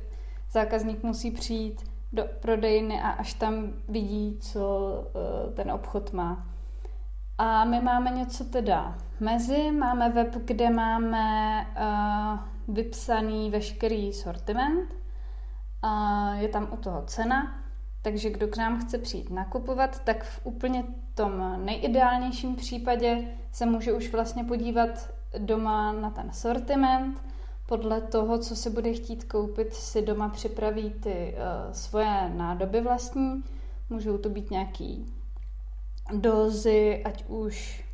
zákazník 0.51 1.03
musí 1.03 1.31
přijít 1.31 1.91
do 2.13 2.25
prodejny 2.41 3.01
a 3.01 3.09
až 3.11 3.35
tam 3.35 3.73
vidí, 3.89 4.39
co 4.41 4.93
uh, 5.15 5.55
ten 5.55 5.71
obchod 5.71 6.13
má. 6.13 6.47
A 7.39 7.65
my 7.65 7.81
máme 7.81 8.11
něco 8.11 8.45
teda 8.45 8.99
mezi, 9.21 9.73
máme 9.73 10.11
web, 10.11 10.35
kde 10.35 10.71
máme 10.71 11.67
uh, 11.67 12.75
vypsaný 12.75 13.51
veškerý 13.51 14.13
sortiment, 14.13 14.95
uh, 15.85 16.41
je 16.41 16.49
tam 16.49 16.69
u 16.73 16.77
toho 16.77 17.03
cena, 17.03 17.66
takže 18.07 18.31
kdo 18.31 18.49
k 18.49 18.57
nám 18.57 18.81
chce 18.81 18.99
přijít 18.99 19.31
nakupovat, 19.31 20.05
tak 20.05 20.25
v 20.25 20.41
úplně 20.45 20.85
tom 21.15 21.61
nejideálnějším 21.65 22.57
případě 22.57 23.29
se 23.53 23.67
může 23.67 23.93
už 23.93 24.13
vlastně 24.13 24.45
podívat 24.45 25.11
doma 25.39 25.93
na 25.93 26.11
ten 26.11 26.33
sortiment. 26.33 27.23
Podle 27.69 28.01
toho, 28.01 28.39
co 28.39 28.57
si 28.57 28.71
bude 28.71 28.93
chtít 28.93 29.25
koupit, 29.25 29.75
si 29.75 30.03
doma 30.03 30.29
připraví 30.29 30.91
ty 30.91 31.35
uh, 31.35 31.73
svoje 31.73 32.31
nádoby 32.35 32.81
vlastní. 32.81 33.45
Můžou 33.91 34.19
to 34.19 34.29
být 34.29 34.51
nějaký 34.51 35.13
dozy, 36.13 37.03
ať 37.05 37.25
už, 37.29 37.85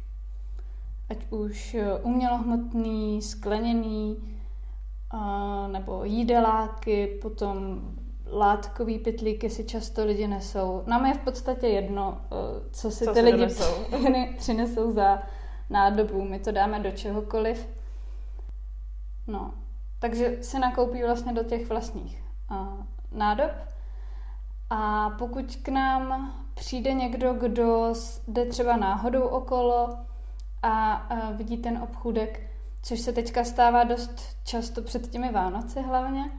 ať 1.10 1.18
už 1.30 1.74
eh, 1.74 1.98
umělohmotný, 2.02 3.22
skleněný, 3.22 4.16
uh, 5.14 5.68
nebo 5.68 6.04
jídeláky, 6.04 7.18
potom 7.22 7.80
látkový 8.32 8.98
pytlíky 8.98 9.50
si 9.50 9.64
často 9.64 10.04
lidi 10.04 10.26
nesou. 10.26 10.82
Nám 10.86 11.06
je 11.06 11.14
v 11.14 11.18
podstatě 11.18 11.66
jedno, 11.66 12.20
eh, 12.24 12.70
co 12.70 12.90
si 12.90 13.04
co 13.04 13.12
ty 13.12 13.20
lidi 13.20 13.38
donesou. 13.38 13.74
přinesou 14.38 14.90
za 14.90 15.22
nádobu. 15.70 16.24
My 16.24 16.38
to 16.38 16.52
dáme 16.52 16.80
do 16.80 16.90
čehokoliv. 16.90 17.68
No, 19.26 19.54
takže 19.98 20.36
si 20.40 20.58
nakoupí 20.58 21.02
vlastně 21.02 21.32
do 21.32 21.44
těch 21.44 21.68
vlastních 21.68 22.22
uh, 22.50 22.84
nádob. 23.12 23.50
A 24.70 25.10
pokud 25.10 25.56
k 25.56 25.68
nám 25.68 26.34
přijde 26.54 26.92
někdo, 26.92 27.34
kdo 27.34 27.92
jde 28.28 28.46
třeba 28.46 28.76
náhodou 28.76 29.22
okolo 29.22 29.98
a, 30.62 30.92
a 30.92 31.30
vidí 31.30 31.56
ten 31.56 31.78
obchůdek, 31.78 32.50
což 32.82 33.00
se 33.00 33.12
teďka 33.12 33.44
stává 33.44 33.84
dost 33.84 34.36
často 34.44 34.82
před 34.82 35.08
těmi 35.08 35.32
Vánoci 35.32 35.82
hlavně, 35.82 36.30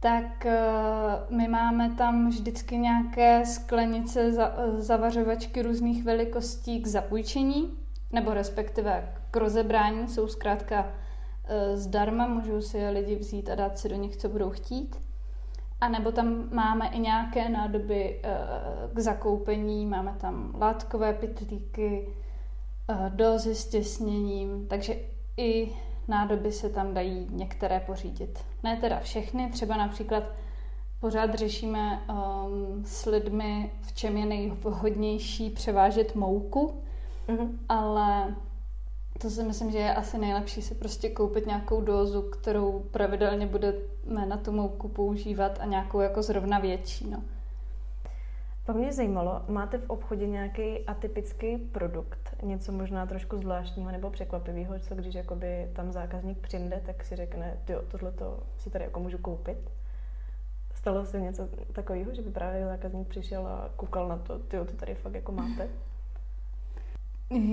tak 0.00 0.46
uh, 0.46 1.36
my 1.36 1.48
máme 1.48 1.90
tam 1.90 2.28
vždycky 2.28 2.78
nějaké 2.78 3.46
sklenice, 3.46 4.32
za, 4.32 4.54
zavařovačky 4.76 5.62
různých 5.62 6.04
velikostí 6.04 6.82
k 6.82 6.86
zapůjčení, 6.86 7.70
nebo 8.12 8.34
respektive 8.34 9.14
k 9.30 9.36
rozebrání, 9.36 10.08
jsou 10.08 10.28
zkrátka 10.28 10.84
uh, 10.84 11.76
zdarma, 11.76 12.26
můžou 12.26 12.60
si 12.60 12.78
je 12.78 12.90
lidi 12.90 13.16
vzít 13.16 13.50
a 13.50 13.54
dát 13.54 13.78
si 13.78 13.88
do 13.88 13.96
nich, 13.96 14.16
co 14.16 14.28
budou 14.28 14.50
chtít. 14.50 14.96
A 15.80 15.88
nebo 15.88 16.12
tam 16.12 16.48
máme 16.52 16.88
i 16.88 16.98
nějaké 16.98 17.48
nádoby 17.48 18.20
k 18.92 18.98
zakoupení, 18.98 19.86
máme 19.86 20.14
tam 20.20 20.54
látkové 20.58 21.12
pitlíky, 21.12 22.08
dozy 23.08 23.54
s 23.54 23.68
těsněním, 23.68 24.66
takže 24.66 24.94
i 25.36 25.72
nádoby 26.08 26.52
se 26.52 26.68
tam 26.68 26.94
dají 26.94 27.26
některé 27.30 27.80
pořídit. 27.80 28.38
Ne 28.62 28.76
teda 28.76 29.00
všechny, 29.00 29.50
třeba 29.50 29.76
například 29.76 30.22
pořád 31.00 31.34
řešíme 31.34 32.02
um, 32.08 32.84
s 32.84 33.06
lidmi, 33.06 33.72
v 33.82 33.92
čem 33.92 34.16
je 34.16 34.26
nejvhodnější 34.26 35.50
převážet 35.50 36.14
mouku, 36.14 36.82
mm-hmm. 37.28 37.48
ale 37.68 38.34
to 39.18 39.30
si 39.30 39.42
myslím, 39.42 39.70
že 39.70 39.78
je 39.78 39.94
asi 39.94 40.18
nejlepší 40.18 40.62
si 40.62 40.74
prostě 40.74 41.10
koupit 41.10 41.46
nějakou 41.46 41.80
dózu, 41.80 42.22
kterou 42.22 42.78
pravidelně 42.90 43.46
budeme 43.46 44.26
na 44.26 44.36
tu 44.36 44.52
mouku 44.52 44.88
používat 44.88 45.58
a 45.60 45.66
nějakou 45.66 46.00
jako 46.00 46.22
zrovna 46.22 46.58
větší. 46.58 47.10
No. 47.10 47.22
Pak 48.70 48.76
mě 48.76 48.92
zajímalo, 48.92 49.42
máte 49.48 49.78
v 49.78 49.90
obchodě 49.90 50.26
nějaký 50.26 50.86
atypický 50.86 51.56
produkt, 51.56 52.36
něco 52.42 52.72
možná 52.72 53.06
trošku 53.06 53.36
zvláštního 53.36 53.90
nebo 53.90 54.10
překvapivého, 54.10 54.78
co 54.78 54.94
když 54.94 55.14
jakoby 55.14 55.70
tam 55.72 55.92
zákazník 55.92 56.38
přijde, 56.38 56.82
tak 56.86 57.04
si 57.04 57.16
řekne, 57.16 57.58
jo, 57.68 57.82
tohle 57.88 58.12
si 58.58 58.70
tady 58.70 58.84
jako 58.84 59.00
můžu 59.00 59.18
koupit. 59.18 59.58
Stalo 60.74 61.06
se 61.06 61.20
něco 61.20 61.48
takového, 61.72 62.14
že 62.14 62.22
by 62.22 62.30
právě 62.30 62.66
zákazník 62.66 63.08
přišel 63.08 63.46
a 63.46 63.70
koukal 63.76 64.08
na 64.08 64.16
to, 64.16 64.38
ty 64.38 64.56
to 64.56 64.64
tady 64.64 64.94
fakt 64.94 65.14
jako 65.14 65.32
máte? 65.32 65.68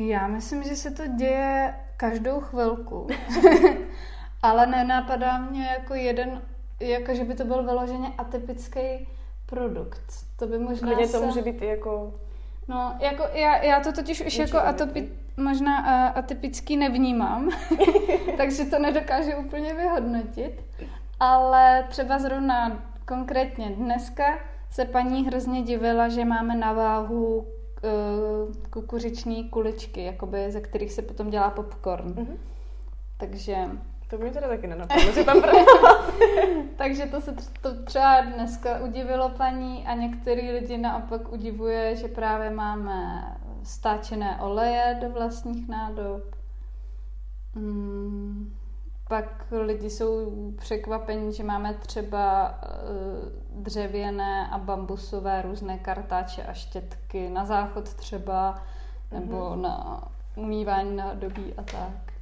Já 0.08 0.28
myslím, 0.28 0.64
že 0.64 0.76
se 0.76 0.92
to 0.92 1.08
děje 1.08 1.76
každou 1.98 2.40
chvilku. 2.42 3.08
Ale 4.42 4.68
nenapadá 4.68 5.38
mě 5.38 5.66
jako 5.66 5.94
jeden, 5.94 6.42
jako 6.80 7.16
že 7.16 7.24
by 7.24 7.36
to 7.36 7.46
byl 7.46 7.64
vyloženě 7.64 8.08
atypický 8.18 9.08
produkt. 9.50 10.04
To 10.36 10.48
by 10.48 10.60
možná 10.60 10.88
Klidně 10.88 11.08
to 11.08 11.22
může 11.22 11.42
být 11.42 11.62
i 11.62 11.66
jako... 11.66 12.14
No, 12.68 12.96
jako 13.00 13.24
já, 13.34 13.64
já 13.64 13.80
to 13.80 13.92
totiž 13.92 14.26
už 14.26 14.38
jako 14.38 14.58
atopi, 14.58 15.10
možná 15.38 15.80
uh, 15.80 16.18
atypický 16.18 16.78
nevnímám, 16.78 17.50
takže 18.38 18.66
to 18.66 18.80
nedokážu 18.80 19.32
úplně 19.46 19.74
vyhodnotit. 19.74 20.64
Ale 21.20 21.86
třeba 21.90 22.20
zrovna 22.20 22.84
konkrétně 23.06 23.70
dneska 23.70 24.40
se 24.72 24.86
paní 24.86 25.26
hrozně 25.28 25.62
divila, 25.62 26.10
že 26.10 26.26
máme 26.26 26.56
na 26.56 26.74
váhu 26.74 27.38
uh, 27.38 27.46
kukuřiční 28.70 29.50
kuličky, 29.50 30.04
jakoby, 30.04 30.52
ze 30.52 30.62
kterých 30.62 30.94
se 30.94 31.02
potom 31.02 31.30
dělá 31.30 31.50
popcorn. 31.50 32.10
Mm-hmm. 32.10 32.38
Takže 33.18 33.56
to 34.08 34.18
by 34.18 34.24
mi 34.24 34.32
teda 34.32 34.48
taky 34.48 34.68
nenapadlo, 34.68 35.12
že 35.12 35.24
tam 35.24 35.42
Takže 36.78 37.06
to 37.06 37.22
se 37.22 37.36
to 37.62 37.84
třeba 37.84 38.22
dneska 38.22 38.80
udivilo 38.80 39.30
paní 39.30 39.88
a 39.88 39.94
některý 39.94 40.52
lidi 40.52 40.78
naopak 40.78 41.32
udivuje, 41.32 41.96
že 41.96 42.08
právě 42.08 42.50
máme 42.50 43.24
stáčené 43.64 44.38
oleje 44.42 44.98
do 45.02 45.10
vlastních 45.10 45.68
nádob. 45.68 46.36
Hmm. 47.56 48.54
Pak 49.10 49.46
lidi 49.52 49.90
jsou 49.90 50.32
překvapení, 50.58 51.34
že 51.34 51.44
máme 51.44 51.74
třeba 51.74 52.50
uh, 52.64 53.64
dřevěné 53.64 54.48
a 54.48 54.58
bambusové 54.58 55.42
různé 55.42 55.78
kartáče 55.78 56.44
a 56.44 56.54
štětky 56.54 57.30
na 57.30 57.46
záchod 57.46 57.94
třeba, 57.94 58.64
nebo 59.12 59.38
mm-hmm. 59.38 59.62
na 59.62 60.04
umývání 60.36 60.96
nádobí 60.96 61.54
a 61.58 61.64
tak. 61.64 62.17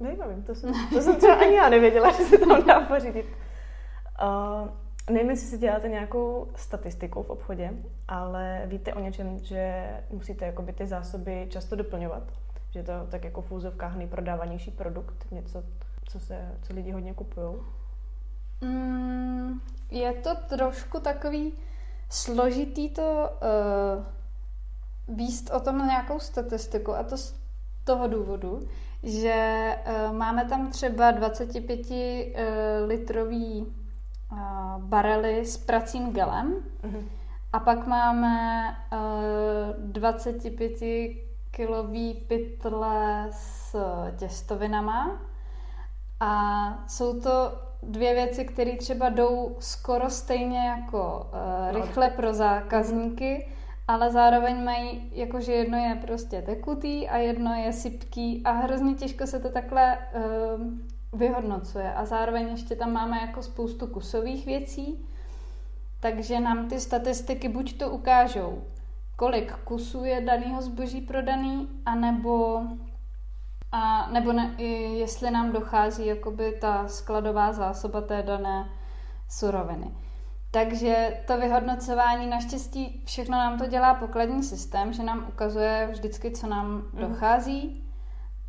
Zajímavý, 0.00 0.42
to 0.42 0.54
jsem, 0.54 0.72
to 0.92 1.00
jsem 1.00 1.16
třeba 1.16 1.34
ani 1.34 1.54
já 1.54 1.68
nevěděla, 1.68 2.12
že 2.12 2.24
se 2.24 2.38
tam 2.38 2.66
dá 2.66 2.80
pořídit. 2.80 3.26
Uh, 4.22 4.68
nevím, 5.10 5.30
jestli 5.30 5.46
si 5.46 5.58
děláte 5.58 5.88
nějakou 5.88 6.48
statistiku 6.56 7.22
v 7.22 7.30
obchodě, 7.30 7.72
ale 8.08 8.62
víte 8.66 8.94
o 8.94 9.00
něčem, 9.00 9.38
že 9.38 9.84
musíte 10.10 10.46
jakoby 10.46 10.72
ty 10.72 10.86
zásoby 10.86 11.46
často 11.50 11.76
doplňovat? 11.76 12.22
Že 12.70 12.82
to 12.82 12.92
tak 13.10 13.24
jako 13.24 13.42
v 13.42 13.96
nejprodávanější 13.96 14.70
produkt, 14.70 15.26
něco, 15.30 15.62
co, 16.08 16.20
se, 16.20 16.58
co 16.62 16.74
lidi 16.74 16.90
hodně 16.90 17.14
kupují? 17.14 17.54
Mm, 18.60 19.60
je 19.90 20.12
to 20.12 20.30
trošku 20.48 21.00
takový 21.00 21.52
složitý 22.08 22.90
to 22.90 23.30
uh, 23.30 24.04
výst 25.16 25.50
o 25.50 25.60
tom 25.60 25.86
nějakou 25.86 26.18
statistiku 26.18 26.94
a 26.94 27.02
to 27.02 27.16
toho 27.84 28.08
důvodu, 28.08 28.68
že 29.02 29.76
uh, 29.86 30.16
máme 30.16 30.44
tam 30.44 30.70
třeba 30.70 31.10
25 31.10 31.80
uh, 31.90 31.96
litrový 32.86 33.66
uh, 34.32 34.38
barely 34.78 35.46
s 35.46 35.56
pracím 35.56 36.12
gelem. 36.12 36.54
Mm-hmm. 36.82 37.04
a 37.52 37.60
pak 37.60 37.86
máme 37.86 38.66
uh, 38.92 39.92
25 39.92 40.72
kilový 41.50 42.14
pytle 42.14 43.26
s 43.30 43.76
těstovinama. 44.16 45.20
A 46.20 46.84
jsou 46.88 47.20
to 47.20 47.30
dvě 47.82 48.14
věci, 48.14 48.44
které 48.44 48.76
třeba 48.76 49.08
jdou 49.08 49.56
skoro 49.60 50.10
stejně 50.10 50.68
jako 50.68 51.30
uh, 51.32 51.76
rychle 51.76 52.10
pro 52.10 52.34
zákazníky, 52.34 53.48
ale 53.90 54.10
zároveň 54.10 54.64
mají, 54.64 55.10
jakože 55.12 55.52
jedno 55.52 55.78
je 55.78 55.94
prostě 55.94 56.42
tekutý 56.42 57.08
a 57.08 57.16
jedno 57.16 57.54
je 57.54 57.72
sypký 57.72 58.42
a 58.44 58.52
hrozně 58.52 58.94
těžko 58.94 59.26
se 59.26 59.40
to 59.40 59.50
takhle 59.50 59.98
uh, 59.98 61.20
vyhodnocuje. 61.20 61.94
A 61.94 62.04
zároveň 62.04 62.48
ještě 62.48 62.76
tam 62.76 62.92
máme 62.92 63.20
jako 63.20 63.42
spoustu 63.42 63.86
kusových 63.86 64.46
věcí, 64.46 65.06
takže 66.00 66.40
nám 66.40 66.68
ty 66.68 66.80
statistiky 66.80 67.48
buď 67.48 67.78
to 67.78 67.90
ukážou, 67.90 68.62
kolik 69.16 69.52
kusů 69.52 70.04
je 70.04 70.20
daného 70.20 70.62
zboží 70.62 71.00
prodaný, 71.00 71.68
anebo 71.86 72.62
A 73.72 74.08
nebo 74.10 74.32
ne, 74.32 74.54
jestli 74.98 75.30
nám 75.30 75.52
dochází 75.52 76.06
jakoby 76.06 76.52
ta 76.60 76.88
skladová 76.88 77.52
zásoba 77.52 78.00
té 78.00 78.22
dané 78.22 78.68
suroviny. 79.28 79.94
Takže 80.52 81.20
to 81.26 81.38
vyhodnocování, 81.38 82.26
naštěstí 82.26 83.02
všechno 83.04 83.36
nám 83.36 83.58
to 83.58 83.66
dělá 83.66 83.94
pokladní 83.94 84.42
systém, 84.42 84.92
že 84.92 85.02
nám 85.02 85.26
ukazuje 85.28 85.88
vždycky, 85.92 86.30
co 86.30 86.46
nám 86.46 86.66
mm. 86.66 87.00
dochází, 87.00 87.84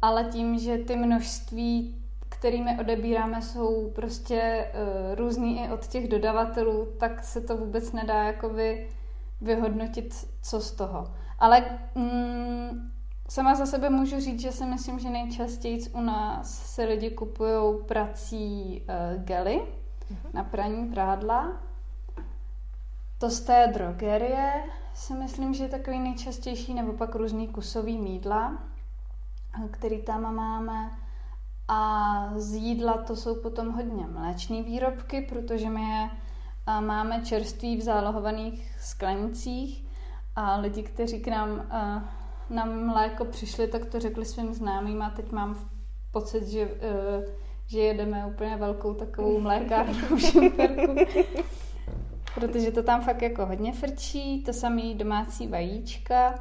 ale 0.02 0.24
tím, 0.24 0.60
že 0.60 0.78
ty 0.78 0.96
množství, 0.96 1.96
kterými 2.30 2.80
odebíráme, 2.80 3.42
jsou 3.42 3.92
prostě 3.96 4.68
uh, 4.74 5.16
různý 5.16 5.64
i 5.64 5.70
od 5.70 5.88
těch 5.88 6.08
dodavatelů, 6.08 6.88
tak 7.00 7.24
se 7.24 7.42
to 7.42 7.58
vůbec 7.58 7.92
nedá 7.92 8.24
jakoby 8.24 8.90
vyhodnotit, 9.42 10.28
co 10.42 10.60
z 10.60 10.72
toho. 10.72 11.14
Ale 11.40 11.66
mm, 11.96 12.92
sama 13.30 13.56
za 13.56 13.66
sebe 13.66 13.90
můžu 13.90 14.20
říct, 14.20 14.42
že 14.42 14.52
si 14.52 14.66
myslím, 14.66 15.00
že 15.00 15.10
nejčastěji 15.10 15.80
u 15.94 16.02
nás 16.02 16.74
se 16.76 16.84
lidi 16.84 17.10
kupují 17.10 17.84
prací 17.88 18.82
uh, 18.82 19.24
gely 19.24 19.62
mm-hmm. 19.62 20.34
na 20.34 20.44
praní 20.44 20.86
prádla. 20.86 21.71
To 23.22 23.30
z 23.30 23.40
té 23.40 23.68
drogerie 23.74 24.64
si 24.94 25.14
myslím, 25.14 25.54
že 25.54 25.64
je 25.64 25.70
takový 25.70 26.00
nejčastější, 26.00 26.74
nebo 26.74 26.94
pak 26.94 27.16
různý 27.16 27.48
kusový 27.48 27.98
mídla, 27.98 28.58
který 29.72 30.02
tam 30.02 30.36
máme. 30.36 30.92
A 31.68 32.34
z 32.36 32.54
jídla 32.54 32.98
to 32.98 33.16
jsou 33.16 33.36
potom 33.36 33.72
hodně 33.72 34.08
mléčné 34.08 34.64
výrobky, 34.64 35.22
protože 35.22 35.70
my 35.70 35.82
je 35.82 36.10
máme 36.80 37.22
čerství 37.26 37.78
v 37.78 37.82
zálohovaných 37.82 38.76
sklenicích 38.80 39.86
a 40.36 40.58
lidi, 40.58 40.84
kteří 40.84 41.20
k 41.20 41.28
nám 41.28 41.72
na 42.50 42.66
mléko 42.66 43.26
přišli, 43.26 43.68
tak 43.68 43.86
to 43.86 44.00
řekli 44.00 44.26
svým 44.26 44.54
známým 44.54 45.02
a 45.02 45.10
teď 45.10 45.32
mám 45.32 45.70
pocit, 46.12 46.48
že, 46.48 46.70
že 47.68 47.80
jedeme 47.80 48.26
úplně 48.26 48.58
velkou 48.58 48.94
takovou 48.94 49.40
mlékárnu 49.40 49.94
protože 52.42 52.72
to 52.72 52.84
tam 52.84 53.02
fakt 53.04 53.22
jako 53.22 53.46
hodně 53.46 53.74
frčí, 53.74 54.44
to 54.44 54.54
samý 54.54 54.96
domácí 54.96 55.48
vajíčka 55.48 56.40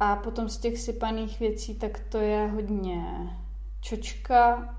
a 0.00 0.16
potom 0.16 0.48
z 0.48 0.58
těch 0.58 0.78
sypaných 0.78 1.40
věcí, 1.40 1.74
tak 1.74 2.00
to 2.00 2.18
je 2.18 2.46
hodně 2.46 3.02
čočka 3.80 4.74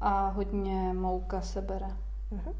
a 0.00 0.28
hodně 0.28 0.92
mouka 0.92 1.40
se 1.40 1.60
bere. 1.60 1.96
Uh-huh. 2.32 2.54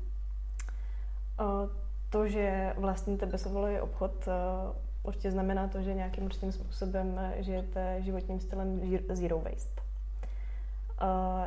To, 2.11 2.29
že 2.29 2.75
vlastníte 2.77 3.27
bezovolový 3.27 3.81
obchod, 3.81 4.29
určitě 5.03 5.31
znamená 5.31 5.69
to, 5.69 5.83
že 5.83 5.95
nějakým 5.95 6.25
určitým 6.25 6.53
způsobem 6.53 7.21
žijete 7.37 8.03
životním 8.03 8.41
stylem 8.41 8.81
zero 9.13 9.39
waste. 9.39 9.83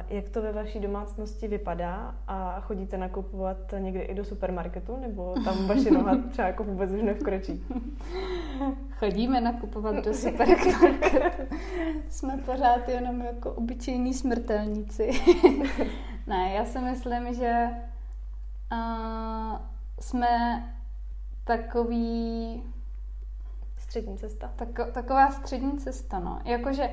Jak 0.08 0.30
to 0.30 0.42
ve 0.42 0.52
vaší 0.52 0.80
domácnosti 0.80 1.48
vypadá 1.48 2.16
a 2.28 2.60
chodíte 2.60 2.98
nakupovat 2.98 3.58
někdy 3.80 4.00
i 4.00 4.14
do 4.14 4.26
supermarketu, 4.26 4.98
nebo 4.98 5.36
tam 5.46 5.68
vaše 5.68 5.92
noha 5.92 6.18
třeba 6.30 6.48
jako 6.48 6.64
vůbec 6.64 6.92
už 6.92 7.02
nevkročí? 7.02 7.66
Chodíme 8.92 9.42
nakupovat 9.42 9.96
do 9.96 10.14
supermarketu. 10.14 11.08
Jsme 12.10 12.38
pořád 12.38 12.90
jenom 12.90 13.22
jako 13.22 13.52
obyčejní 13.52 14.14
smrtelníci. 14.14 15.12
ne, 16.28 16.54
já 16.54 16.66
si 16.66 16.80
myslím, 16.80 17.34
že 17.34 17.68
uh, 18.72 19.58
jsme 20.00 20.64
takový... 21.44 22.64
Střední 23.78 24.18
cesta. 24.18 24.52
Tako, 24.56 24.86
taková 24.92 25.32
střední 25.32 25.78
cesta, 25.78 26.20
no. 26.20 26.40
Jakože 26.46 26.90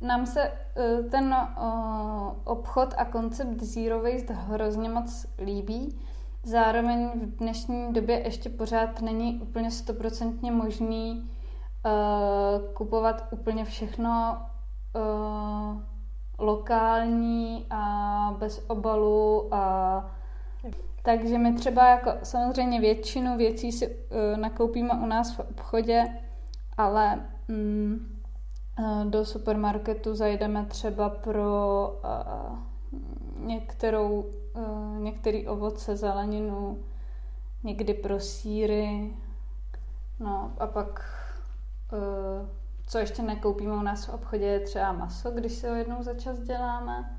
nám 0.00 0.26
se 0.26 0.52
uh, 0.52 1.10
ten 1.10 1.36
uh, 1.58 2.32
obchod 2.44 2.94
a 2.96 3.04
koncept 3.04 3.62
Zero 3.62 4.02
Waste 4.02 4.34
hrozně 4.34 4.88
moc 4.88 5.26
líbí. 5.38 5.98
Zároveň 6.42 7.10
v 7.14 7.36
dnešní 7.36 7.92
době 7.92 8.20
ještě 8.24 8.48
pořád 8.48 9.00
není 9.00 9.40
úplně 9.42 9.70
stoprocentně 9.70 10.52
možný 10.52 11.30
uh, 11.84 12.72
kupovat 12.74 13.26
úplně 13.30 13.64
všechno 13.64 14.38
lokální 16.38 17.66
a 17.70 18.36
bez 18.38 18.64
obalu 18.68 19.54
a 19.54 20.14
takže 21.02 21.38
my 21.38 21.52
třeba 21.52 21.88
jako 21.88 22.10
samozřejmě 22.22 22.80
většinu 22.80 23.36
věcí 23.36 23.72
si 23.72 23.96
nakoupíme 24.36 24.94
u 24.94 25.06
nás 25.06 25.36
v 25.36 25.40
obchodě, 25.40 26.04
ale 26.76 27.20
mm, 27.48 28.22
do 29.04 29.24
supermarketu 29.24 30.14
zajdeme 30.14 30.66
třeba 30.66 31.08
pro 31.08 31.88
uh, 32.04 32.58
některou, 33.46 34.20
uh, 34.20 34.98
některý 34.98 35.48
ovoce, 35.48 35.96
zeleninu, 35.96 36.84
někdy 37.62 37.94
pro 37.94 38.20
síry, 38.20 39.12
no 40.20 40.52
a 40.58 40.66
pak 40.66 41.00
co 42.86 42.98
ještě 42.98 43.22
nekoupíme 43.22 43.72
u 43.72 43.82
nás 43.82 44.06
v 44.06 44.14
obchodě 44.14 44.44
je 44.44 44.60
třeba 44.60 44.92
maso, 44.92 45.30
když 45.30 45.52
se 45.52 45.70
ho 45.70 45.76
jednou 45.76 46.02
za 46.02 46.14
čas 46.14 46.38
děláme. 46.38 47.18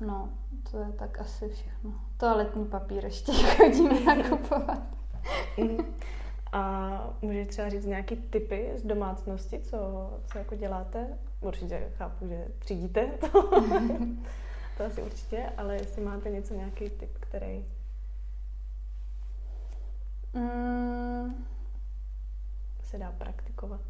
No, 0.00 0.28
to 0.70 0.78
je 0.78 0.92
tak 0.92 1.20
asi 1.20 1.48
všechno. 1.48 1.90
Toaletní 2.16 2.64
papír 2.64 3.04
ještě 3.04 3.32
chodíme 3.56 4.16
nakupovat. 4.16 4.82
A 6.52 7.16
můžeš 7.22 7.48
třeba 7.48 7.68
říct 7.68 7.84
nějaký 7.86 8.16
typy 8.16 8.72
z 8.76 8.82
domácnosti, 8.84 9.60
co, 9.60 10.10
co 10.32 10.38
jako 10.38 10.54
děláte? 10.54 11.06
Určitě 11.40 11.88
chápu, 11.96 12.28
že 12.28 12.46
třídíte 12.58 13.06
to. 13.06 13.42
to 14.76 14.84
asi 14.86 15.02
určitě, 15.02 15.52
ale 15.56 15.74
jestli 15.74 16.02
máte 16.02 16.30
něco, 16.30 16.54
nějaký 16.54 16.90
typ, 16.90 17.18
který... 17.20 17.64
Mm. 20.34 21.46
se 22.82 22.98
dá 22.98 23.12
praktikovat. 23.18 23.80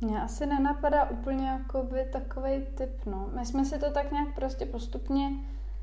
Mně 0.00 0.22
asi 0.22 0.46
nenapadá 0.46 1.10
úplně 1.10 1.48
jakoby 1.48 2.04
takový 2.04 2.60
typ, 2.74 3.06
no. 3.06 3.30
My 3.34 3.46
jsme 3.46 3.64
si 3.64 3.78
to 3.78 3.90
tak 3.90 4.12
nějak 4.12 4.34
prostě 4.34 4.66
postupně 4.66 5.30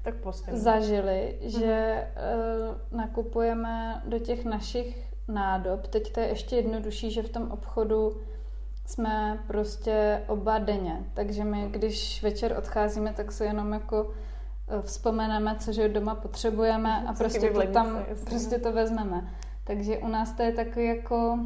tak 0.01 0.15
postupně. 0.15 0.59
zažili, 0.59 1.39
mm-hmm. 1.41 1.59
že 1.59 2.07
uh, 2.15 2.97
nakupujeme 2.97 4.01
do 4.05 4.19
těch 4.19 4.45
našich 4.45 5.10
nádob. 5.27 5.87
Teď 5.87 6.11
to 6.11 6.19
je 6.19 6.27
ještě 6.27 6.55
jednodušší, 6.55 7.11
že 7.11 7.23
v 7.23 7.29
tom 7.29 7.51
obchodu 7.51 8.21
jsme 8.85 9.43
prostě 9.47 10.23
oba 10.27 10.59
denně. 10.59 11.05
Takže 11.13 11.43
my, 11.43 11.67
když 11.71 12.23
večer 12.23 12.55
odcházíme, 12.57 13.13
tak 13.13 13.31
se 13.31 13.45
jenom 13.45 13.73
jako 13.73 14.11
eh, 14.67 14.81
vzpomeneme, 14.81 15.55
co 15.59 15.73
že 15.73 15.89
doma 15.89 16.15
potřebujeme 16.15 17.05
a 17.07 17.13
prostě 17.13 17.49
to 17.49 17.67
tam 17.67 18.05
prostě 18.25 18.57
to 18.57 18.71
vezmeme. 18.71 19.33
Takže 19.63 19.97
u 19.97 20.07
nás 20.07 20.31
to 20.33 20.43
je 20.43 20.51
takový 20.51 20.85
jako 20.85 21.39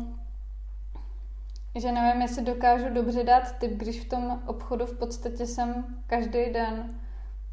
že 1.75 1.91
nevím, 1.91 2.21
jestli 2.21 2.43
dokážu 2.43 2.93
dobře 2.93 3.23
dát 3.23 3.57
tip, 3.57 3.71
když 3.71 4.05
v 4.05 4.09
tom 4.09 4.41
obchodu 4.45 4.85
v 4.85 4.97
podstatě 4.97 5.45
jsem 5.45 5.85
každý 6.07 6.45
den, 6.53 6.99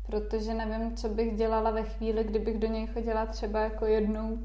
protože 0.06 0.54
nevím, 0.54 0.96
co 0.96 1.08
bych 1.08 1.36
dělala 1.36 1.70
ve 1.70 1.82
chvíli, 1.82 2.24
kdybych 2.24 2.58
do 2.58 2.66
něj 2.66 2.86
chodila 2.86 3.26
třeba 3.26 3.60
jako 3.60 3.86
jednou 3.86 4.38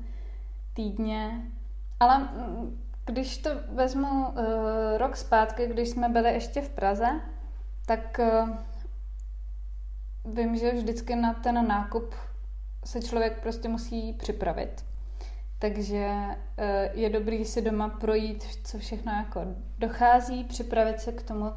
týdně. 0.74 1.52
Ale 2.00 2.18
mm, 2.18 2.84
když 3.06 3.38
to 3.38 3.50
vezmu 3.74 4.28
uh, 4.28 4.36
rok 4.98 5.16
zpátky, 5.18 5.68
když 5.68 5.90
jsme 5.90 6.10
byli 6.10 6.34
ještě 6.34 6.62
v 6.62 6.70
Praze, 6.70 7.08
tak 7.86 8.20
uh, 8.20 8.50
vím, 10.34 10.56
že 10.56 10.72
vždycky 10.72 11.16
na 11.16 11.34
ten 11.34 11.68
nákup 11.68 12.16
se 12.86 13.02
člověk 13.02 13.42
prostě 13.42 13.68
musí 13.68 14.14
připravit. 14.14 14.86
Takže 15.60 16.10
eh, 16.58 16.92
je 16.94 17.10
dobrý 17.10 17.46
si 17.46 17.62
doma 17.62 17.90
projít, 17.90 18.44
co 18.44 18.78
všechno 18.78 19.12
jako 19.12 19.42
dochází, 19.78 20.44
připravit 20.44 21.00
se 21.00 21.12
k 21.12 21.22
tomu 21.22 21.54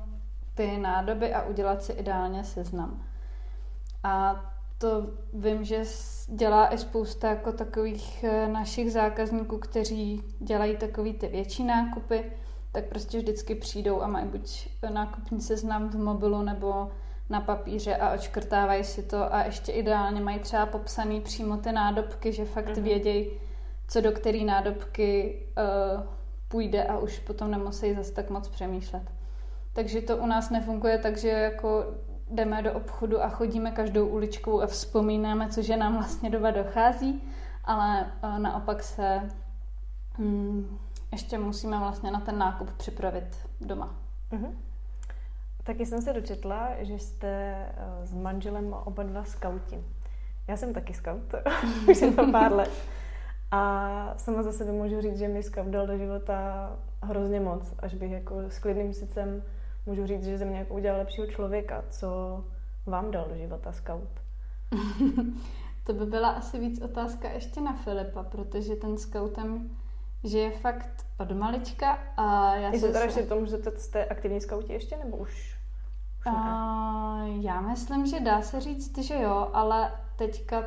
ty 0.54 0.78
nádoby 0.78 1.34
a 1.34 1.42
udělat 1.42 1.82
si 1.82 1.92
ideálně 1.92 2.44
seznam. 2.44 3.06
A 4.02 4.44
to 4.80 5.06
vím, 5.32 5.64
že 5.64 5.84
dělá 6.28 6.74
i 6.74 6.78
spousta 6.78 7.28
jako 7.28 7.52
takových 7.52 8.24
eh, 8.24 8.48
našich 8.48 8.92
zákazníků, 8.92 9.58
kteří 9.58 10.22
dělají 10.38 10.76
takový 10.76 11.14
ty 11.14 11.28
větší 11.28 11.64
nákupy, 11.64 12.32
tak 12.72 12.84
prostě 12.84 13.18
vždycky 13.18 13.54
přijdou 13.54 14.02
a 14.02 14.06
mají 14.06 14.26
buď 14.26 14.68
nákupní 14.92 15.40
seznam 15.40 15.88
v 15.88 15.94
mobilu 15.94 16.42
nebo 16.42 16.90
na 17.30 17.40
papíře 17.40 17.96
a 17.96 18.14
očkrtávají 18.14 18.84
si 18.84 19.02
to 19.02 19.34
a 19.34 19.42
ještě 19.44 19.72
ideálně 19.72 20.20
mají 20.20 20.38
třeba 20.38 20.66
popsaný 20.66 21.20
přímo 21.20 21.56
ty 21.56 21.72
nádobky, 21.72 22.32
že 22.32 22.44
fakt 22.44 22.68
mm-hmm. 22.68 22.82
vědějí, 22.82 23.30
co 23.88 24.00
do 24.00 24.12
který 24.12 24.44
nádobky 24.44 25.42
uh, 25.96 26.02
půjde 26.48 26.84
a 26.84 26.98
už 26.98 27.18
potom 27.18 27.50
nemusí 27.50 27.94
zase 27.94 28.12
tak 28.12 28.30
moc 28.30 28.48
přemýšlet. 28.48 29.02
Takže 29.72 30.00
to 30.00 30.16
u 30.16 30.26
nás 30.26 30.50
nefunguje 30.50 30.98
tak, 30.98 31.16
že 31.16 31.28
jako 31.28 31.84
jdeme 32.30 32.62
do 32.62 32.72
obchodu 32.72 33.22
a 33.22 33.28
chodíme 33.28 33.70
každou 33.70 34.06
uličkou 34.06 34.60
a 34.60 34.66
vzpomínáme, 34.66 35.48
co 35.48 35.62
že 35.62 35.76
nám 35.76 35.94
vlastně 35.96 36.30
doba 36.30 36.50
dochází, 36.50 37.22
ale 37.64 38.12
uh, 38.24 38.38
naopak 38.38 38.82
se 38.82 39.20
um, 40.18 40.78
ještě 41.12 41.38
musíme 41.38 41.78
vlastně 41.78 42.10
na 42.10 42.20
ten 42.20 42.38
nákup 42.38 42.70
připravit 42.70 43.36
doma. 43.60 43.94
Uh-huh. 44.32 44.50
Taky 45.64 45.86
jsem 45.86 46.02
se 46.02 46.12
dočetla, 46.12 46.68
že 46.80 46.98
jste 46.98 47.28
eh, 47.28 48.06
s 48.06 48.14
manželem 48.14 48.72
oba 48.84 49.02
dva 49.02 49.24
skauti. 49.24 49.84
Já 50.48 50.56
jsem 50.56 50.72
taky 50.72 50.94
scout, 50.94 51.34
už 51.90 52.00
je 52.00 52.12
to 52.12 52.30
pár 52.32 52.52
let. 52.52 52.70
A 53.50 54.14
sama 54.16 54.42
za 54.42 54.52
sebe 54.52 54.72
můžu 54.72 55.00
říct, 55.00 55.18
že 55.18 55.28
mi 55.28 55.42
scout 55.42 55.66
dal 55.66 55.86
do 55.86 55.98
života 55.98 56.70
hrozně 57.02 57.40
moc, 57.40 57.74
až 57.78 57.94
bych 57.94 58.10
jako 58.10 58.40
s 58.40 58.58
klidným 58.58 58.94
srdcem 58.94 59.42
můžu 59.86 60.06
říct, 60.06 60.24
že 60.24 60.38
ze 60.38 60.44
mě 60.44 60.58
jako 60.58 60.74
udělal 60.74 60.98
lepšího 60.98 61.26
člověka. 61.26 61.84
Co 61.90 62.08
vám 62.86 63.10
dal 63.10 63.28
do 63.28 63.36
života 63.36 63.72
scout? 63.72 64.10
to 65.84 65.92
by 65.92 66.06
byla 66.06 66.28
asi 66.30 66.58
víc 66.58 66.82
otázka 66.82 67.30
ještě 67.30 67.60
na 67.60 67.72
Filipa, 67.72 68.22
protože 68.22 68.76
ten 68.76 68.98
scoutem 68.98 69.70
že 70.24 70.38
je 70.38 70.50
fakt 70.50 71.06
od 71.18 71.30
malička 71.30 71.98
a 72.16 72.54
já 72.54 72.72
se... 72.72 72.86
teda 72.86 73.00
ještě 73.00 73.22
tomu, 73.22 73.46
že 73.46 73.56
jste 73.76 74.04
aktivní 74.04 74.40
skauti 74.40 74.72
ještě, 74.72 74.96
nebo 74.96 75.16
už? 75.16 75.56
už 76.18 76.26
a, 76.26 77.22
já 77.40 77.60
myslím, 77.60 78.06
že 78.06 78.20
dá 78.20 78.42
se 78.42 78.60
říct, 78.60 78.98
že 78.98 79.22
jo, 79.22 79.50
ale 79.52 79.92
teďka 80.16 80.62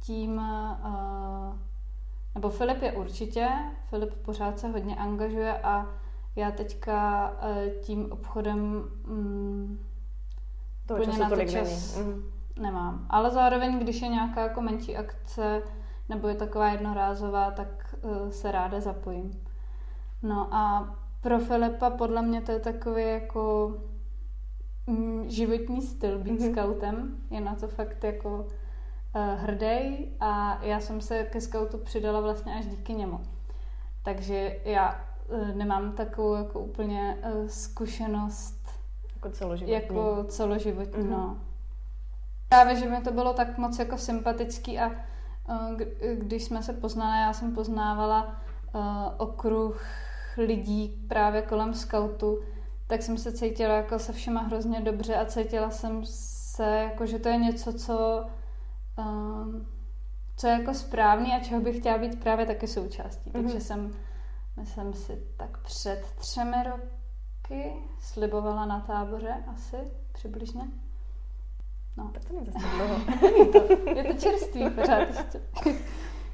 tím... 0.00 0.36
Uh, 0.84 1.54
nebo 2.34 2.50
Filip 2.50 2.82
je 2.82 2.92
určitě, 2.92 3.48
Filip 3.90 4.14
pořád 4.14 4.58
se 4.58 4.68
hodně 4.68 4.96
angažuje 4.96 5.58
a 5.58 5.86
já 6.36 6.50
teďka 6.50 7.30
uh, 7.30 7.82
tím 7.82 8.12
obchodem 8.12 8.84
um, 9.08 9.78
to 10.86 11.04
času 11.04 11.20
na 11.20 11.30
to 11.30 11.44
čas 11.44 11.98
mm. 11.98 12.22
nemám. 12.58 13.06
Ale 13.10 13.30
zároveň, 13.30 13.78
když 13.78 14.02
je 14.02 14.08
nějaká 14.08 14.42
jako 14.42 14.60
menší 14.60 14.96
akce 14.96 15.62
nebo 16.08 16.28
je 16.28 16.34
taková 16.34 16.68
jednorázová, 16.68 17.50
tak 17.50 17.94
uh, 18.02 18.28
se 18.28 18.52
ráda 18.52 18.80
zapojím. 18.80 19.44
No 20.22 20.54
a 20.54 20.94
pro 21.20 21.38
Filipa 21.38 21.90
podle 21.90 22.22
mě 22.22 22.40
to 22.40 22.52
je 22.52 22.60
takový 22.60 23.02
jako 23.02 23.74
mm, 24.86 25.28
životní 25.28 25.82
styl 25.82 26.18
být 26.18 26.40
mm-hmm. 26.40 26.52
scoutem. 26.52 27.16
Je 27.30 27.40
na 27.40 27.54
to 27.54 27.68
fakt 27.68 28.04
jako 28.04 28.38
uh, 28.38 29.40
hrdý 29.40 30.08
a 30.20 30.58
já 30.62 30.80
jsem 30.80 31.00
se 31.00 31.24
ke 31.24 31.40
scoutu 31.40 31.78
přidala 31.78 32.20
vlastně 32.20 32.54
až 32.54 32.66
díky 32.66 32.94
němu. 32.94 33.20
Takže 34.02 34.56
já 34.64 35.11
nemám 35.54 35.92
takovou 35.92 36.34
jako 36.34 36.60
úplně 36.60 37.18
uh, 37.34 37.46
zkušenost 37.46 38.68
jako 39.14 39.30
celoživotní. 39.30 39.74
Jako 39.74 40.24
celoživotní, 40.28 41.02
mm-hmm. 41.02 41.10
no. 41.10 41.38
Právě, 42.48 42.76
že 42.76 42.90
mi 42.90 43.00
to 43.00 43.12
bylo 43.12 43.32
tak 43.32 43.58
moc 43.58 43.78
jako 43.78 43.98
sympatický 43.98 44.78
a 44.78 44.90
když 46.18 46.44
jsme 46.44 46.62
se 46.62 46.72
poznali, 46.72 47.20
já 47.20 47.32
jsem 47.32 47.54
poznávala 47.54 48.36
okruh 49.18 49.84
lidí 50.36 51.04
právě 51.08 51.42
kolem 51.42 51.74
skautu, 51.74 52.38
tak 52.86 53.02
jsem 53.02 53.18
se 53.18 53.32
cítila 53.32 53.74
jako 53.74 53.98
se 53.98 54.12
všema 54.12 54.40
hrozně 54.40 54.80
dobře 54.80 55.16
a 55.16 55.24
cítila 55.24 55.70
jsem 55.70 56.00
se, 56.04 56.64
jako, 56.64 57.06
že 57.06 57.18
to 57.18 57.28
je 57.28 57.36
něco, 57.36 57.72
co, 57.72 58.26
co 60.36 60.46
je 60.46 60.52
jako 60.52 60.74
správný 60.74 61.32
a 61.32 61.44
čeho 61.44 61.60
bych 61.60 61.76
chtěla 61.76 61.98
být 61.98 62.20
právě 62.20 62.46
taky 62.46 62.66
součástí. 62.66 63.30
Mm-hmm. 63.30 63.42
Takže 63.42 63.60
jsem, 63.60 63.90
myslím 64.56 64.94
si, 64.94 65.22
tak 65.36 65.58
před 65.58 66.14
třemi 66.16 66.56
roky 66.64 67.72
slibovala 68.00 68.66
na 68.66 68.80
táboře 68.80 69.44
asi 69.46 69.76
přibližně. 70.12 70.62
No. 71.96 72.10
Tak 72.14 72.24
to 72.24 72.34
není 72.34 72.46
zase 72.46 72.66
dlouho. 72.76 73.00
je 73.96 74.04
to 74.04 74.20
čerstvý 74.20 74.70
pořád 74.70 74.98
ještě. 74.98 75.40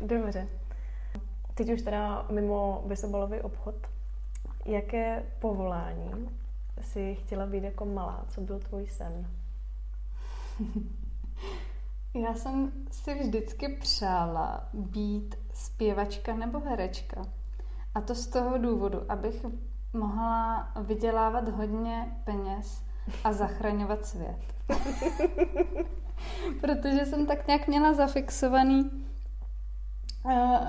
Dobře. 0.06 0.48
Teď 1.54 1.72
už 1.72 1.82
teda 1.82 2.26
mimo 2.30 2.82
vysobalový 2.86 3.40
obchod. 3.40 3.74
Jaké 4.64 5.22
povolání 5.38 6.28
si 6.80 7.14
chtěla 7.14 7.46
být 7.46 7.64
jako 7.64 7.84
malá? 7.84 8.24
Co 8.28 8.40
byl 8.40 8.58
tvůj 8.58 8.86
sen? 8.86 9.30
Já 12.14 12.34
jsem 12.34 12.72
si 12.90 13.14
vždycky 13.14 13.68
přála 13.68 14.68
být 14.72 15.34
zpěvačka 15.54 16.34
nebo 16.34 16.60
herečka. 16.60 17.26
A 17.98 18.00
to 18.00 18.14
z 18.14 18.26
toho 18.26 18.58
důvodu, 18.58 19.00
abych 19.08 19.46
mohla 19.92 20.68
vydělávat 20.82 21.48
hodně 21.48 22.16
peněz 22.24 22.82
a 23.24 23.32
zachraňovat 23.32 24.06
svět. 24.06 24.38
Protože 26.60 27.06
jsem 27.06 27.26
tak 27.26 27.46
nějak 27.46 27.68
měla 27.68 27.92
zafixovaný 27.92 28.90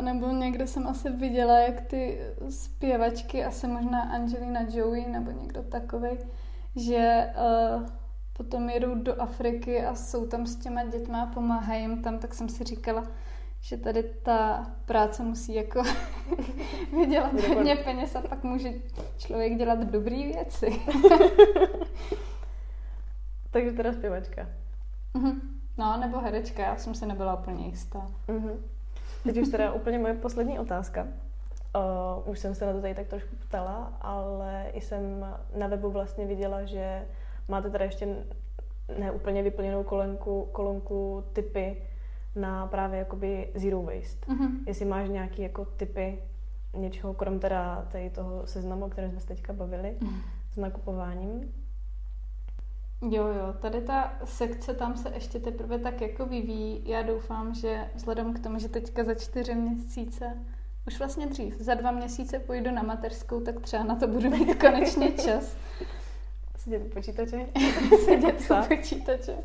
nebo 0.01 0.27
někde 0.27 0.67
jsem 0.67 0.87
asi 0.87 1.09
viděla, 1.09 1.59
jak 1.59 1.81
ty 1.81 2.19
zpěvačky, 2.49 3.45
asi 3.45 3.67
možná 3.67 4.01
Angelina 4.01 4.59
Jolie 4.69 5.09
nebo 5.09 5.31
někdo 5.31 5.63
takový, 5.63 6.09
že 6.75 7.33
potom 8.37 8.69
jedou 8.69 8.95
do 8.95 9.21
Afriky 9.21 9.85
a 9.85 9.95
jsou 9.95 10.27
tam 10.27 10.45
s 10.45 10.55
těma 10.55 10.83
dětma 10.83 11.21
a 11.21 11.33
pomáhají 11.33 11.81
jim 11.81 12.01
tam, 12.01 12.19
tak 12.19 12.33
jsem 12.33 12.49
si 12.49 12.63
říkala, 12.63 13.03
že 13.61 13.77
tady 13.77 14.03
ta 14.03 14.67
práce 14.85 15.23
musí 15.23 15.53
jako 15.53 15.83
vydělat 16.99 17.33
hodně 17.33 17.75
peněz 17.75 18.15
a 18.15 18.21
pak 18.21 18.43
může 18.43 18.73
člověk 19.17 19.57
dělat 19.57 19.79
dobré 19.79 20.15
věci. 20.15 20.81
Takže 23.51 23.71
teda 23.71 23.93
zpěvačka. 23.93 24.47
Mm-hmm. 25.15 25.39
No, 25.77 25.97
nebo 25.97 26.19
herečka, 26.19 26.61
já 26.63 26.75
jsem 26.75 26.95
si 26.95 27.05
nebyla 27.05 27.39
úplně 27.39 27.65
jistá. 27.65 28.07
Mm-hmm. 28.27 28.55
Teď 29.23 29.37
už 29.37 29.49
teda 29.49 29.73
úplně 29.73 29.99
moje 29.99 30.13
poslední 30.13 30.59
otázka. 30.59 31.07
Uh, 31.75 32.29
už 32.31 32.39
jsem 32.39 32.55
se 32.55 32.65
na 32.65 32.73
to 32.73 32.81
tady 32.81 32.95
tak 32.95 33.07
trošku 33.07 33.35
ptala, 33.35 33.93
ale 34.01 34.65
i 34.73 34.81
jsem 34.81 35.25
na 35.55 35.67
webu 35.67 35.91
vlastně 35.91 36.25
viděla, 36.25 36.65
že 36.65 37.07
máte 37.47 37.69
tady 37.69 37.83
ještě 37.83 38.25
neúplně 38.99 39.43
vyplněnou 39.43 39.83
kolonku, 39.83 40.49
kolonku 40.51 41.23
typy 41.33 41.88
na 42.39 42.67
právě 42.67 42.99
jakoby 42.99 43.51
zero 43.55 43.81
waste. 43.81 44.33
Mm-hmm. 44.33 44.51
Jestli 44.67 44.85
máš 44.85 45.09
nějaký 45.09 45.41
jako 45.41 45.65
typy 45.65 46.19
něčeho, 46.77 47.13
krom 47.13 47.39
teda 47.39 47.87
tady 47.91 48.09
toho 48.09 48.47
seznamu, 48.47 48.85
o 48.85 48.89
kterém 48.89 49.11
jsme 49.11 49.19
se 49.19 49.27
teďka 49.27 49.53
bavili, 49.53 49.97
mm. 50.01 50.21
s 50.51 50.57
nakupováním, 50.57 51.53
Jo, 53.01 53.27
jo, 53.27 53.53
tady 53.59 53.81
ta 53.81 54.13
sekce 54.25 54.73
tam 54.73 54.97
se 54.97 55.11
ještě 55.13 55.39
teprve 55.39 55.79
tak 55.79 56.01
jako 56.01 56.25
vyvíjí. 56.25 56.81
Já 56.85 57.01
doufám, 57.01 57.53
že 57.53 57.89
vzhledem 57.95 58.33
k 58.33 58.39
tomu, 58.39 58.59
že 58.59 58.69
teďka 58.69 59.03
za 59.03 59.13
čtyři 59.13 59.55
měsíce, 59.55 60.37
už 60.87 60.99
vlastně 60.99 61.27
dřív, 61.27 61.55
za 61.59 61.73
dva 61.73 61.91
měsíce 61.91 62.39
půjdu 62.39 62.71
na 62.71 62.81
mateřskou, 62.81 63.39
tak 63.39 63.59
třeba 63.59 63.83
na 63.83 63.95
to 63.95 64.07
budu 64.07 64.29
mít 64.29 64.55
konečně 64.55 65.11
čas. 65.11 65.55
Sedět 66.59 66.81
u 66.85 66.89
počítače? 66.89 67.45
Sedět 68.05 68.41
u 68.51 68.67
počítače. 68.75 69.37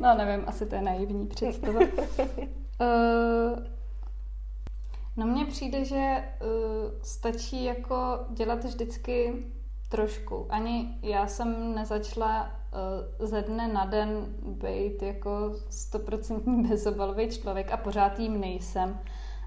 No 0.00 0.14
nevím, 0.14 0.44
asi 0.46 0.66
to 0.66 0.74
je 0.74 0.82
naivní 0.82 1.26
představa. 1.26 1.80
uh, 1.80 1.86
no 5.16 5.26
mně 5.26 5.46
přijde, 5.46 5.84
že 5.84 6.24
uh, 6.40 6.48
stačí 7.02 7.64
jako 7.64 8.18
dělat 8.30 8.64
vždycky 8.64 9.44
trošku. 9.88 10.46
Ani 10.48 10.98
já 11.02 11.26
jsem 11.26 11.74
nezačala 11.74 12.62
Eh, 12.72 13.26
ze 13.26 13.42
dne 13.42 13.68
na 13.68 13.84
den 13.84 14.26
být 14.40 15.02
jako 15.02 15.52
stoprocentní 15.70 16.62
bezobalový 16.68 17.28
člověk 17.28 17.72
a 17.72 17.76
pořád 17.76 18.18
jím 18.18 18.40
nejsem. 18.40 18.98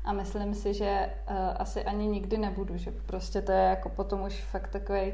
A 0.03 0.13
myslím 0.13 0.53
si, 0.53 0.73
že 0.73 1.09
uh, 1.29 1.35
asi 1.57 1.83
ani 1.83 2.07
nikdy 2.07 2.37
nebudu, 2.37 2.77
že 2.77 2.91
prostě 2.91 3.41
to 3.41 3.51
je 3.51 3.61
jako 3.61 3.89
potom 3.89 4.21
už 4.21 4.43
fakt 4.43 4.67
takový 4.67 5.13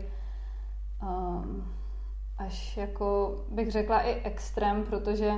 um, 1.03 1.73
až 2.45 2.77
jako 2.77 3.35
bych 3.49 3.71
řekla 3.71 3.99
i 4.01 4.21
extrém, 4.23 4.83
protože 4.83 5.31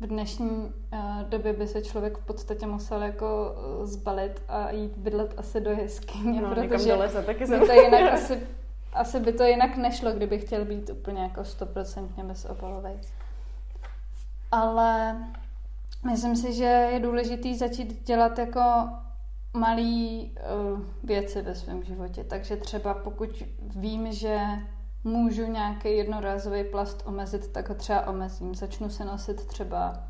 v 0.00 0.06
dnešní 0.06 0.48
uh, 0.48 1.22
době 1.28 1.52
by 1.52 1.66
se 1.66 1.82
člověk 1.82 2.18
v 2.18 2.26
podstatě 2.26 2.66
musel 2.66 3.02
jako 3.02 3.54
uh, 3.80 3.86
zbalit 3.86 4.42
a 4.48 4.70
jít 4.70 4.96
bydlet 4.96 5.34
asi 5.36 5.60
do 5.60 5.70
jeskyně, 5.70 6.42
no, 6.42 6.48
protože 6.48 6.96
taky 7.26 7.46
jsem... 7.46 7.66
to 7.66 7.72
jinak 7.72 8.12
asi 8.12 8.40
asi 8.96 9.20
by 9.20 9.32
to 9.32 9.44
jinak 9.44 9.76
nešlo, 9.76 10.12
kdyby 10.12 10.38
chtěl 10.38 10.64
být 10.64 10.90
úplně 10.90 11.22
jako 11.22 11.44
stoprocentně 11.44 12.24
bezobalový. 12.24 12.90
Ale 14.52 15.16
myslím 16.10 16.36
si, 16.36 16.52
že 16.52 16.64
je 16.64 17.00
důležité 17.00 17.54
začít 17.54 18.06
dělat 18.06 18.38
jako 18.38 18.88
malý 19.54 20.32
uh, 20.74 20.80
věci 21.04 21.42
ve 21.42 21.54
svém 21.54 21.82
životě. 21.84 22.24
Takže 22.24 22.56
třeba 22.56 22.94
pokud 22.94 23.42
vím, 23.76 24.12
že 24.12 24.38
můžu 25.06 25.46
nějaký 25.46 25.96
jednorázový 25.96 26.64
plast 26.64 27.02
omezit, 27.06 27.52
tak 27.52 27.68
ho 27.68 27.74
třeba 27.74 28.06
omezím. 28.06 28.54
Začnu 28.54 28.90
se 28.90 29.04
nosit 29.04 29.46
třeba 29.46 30.04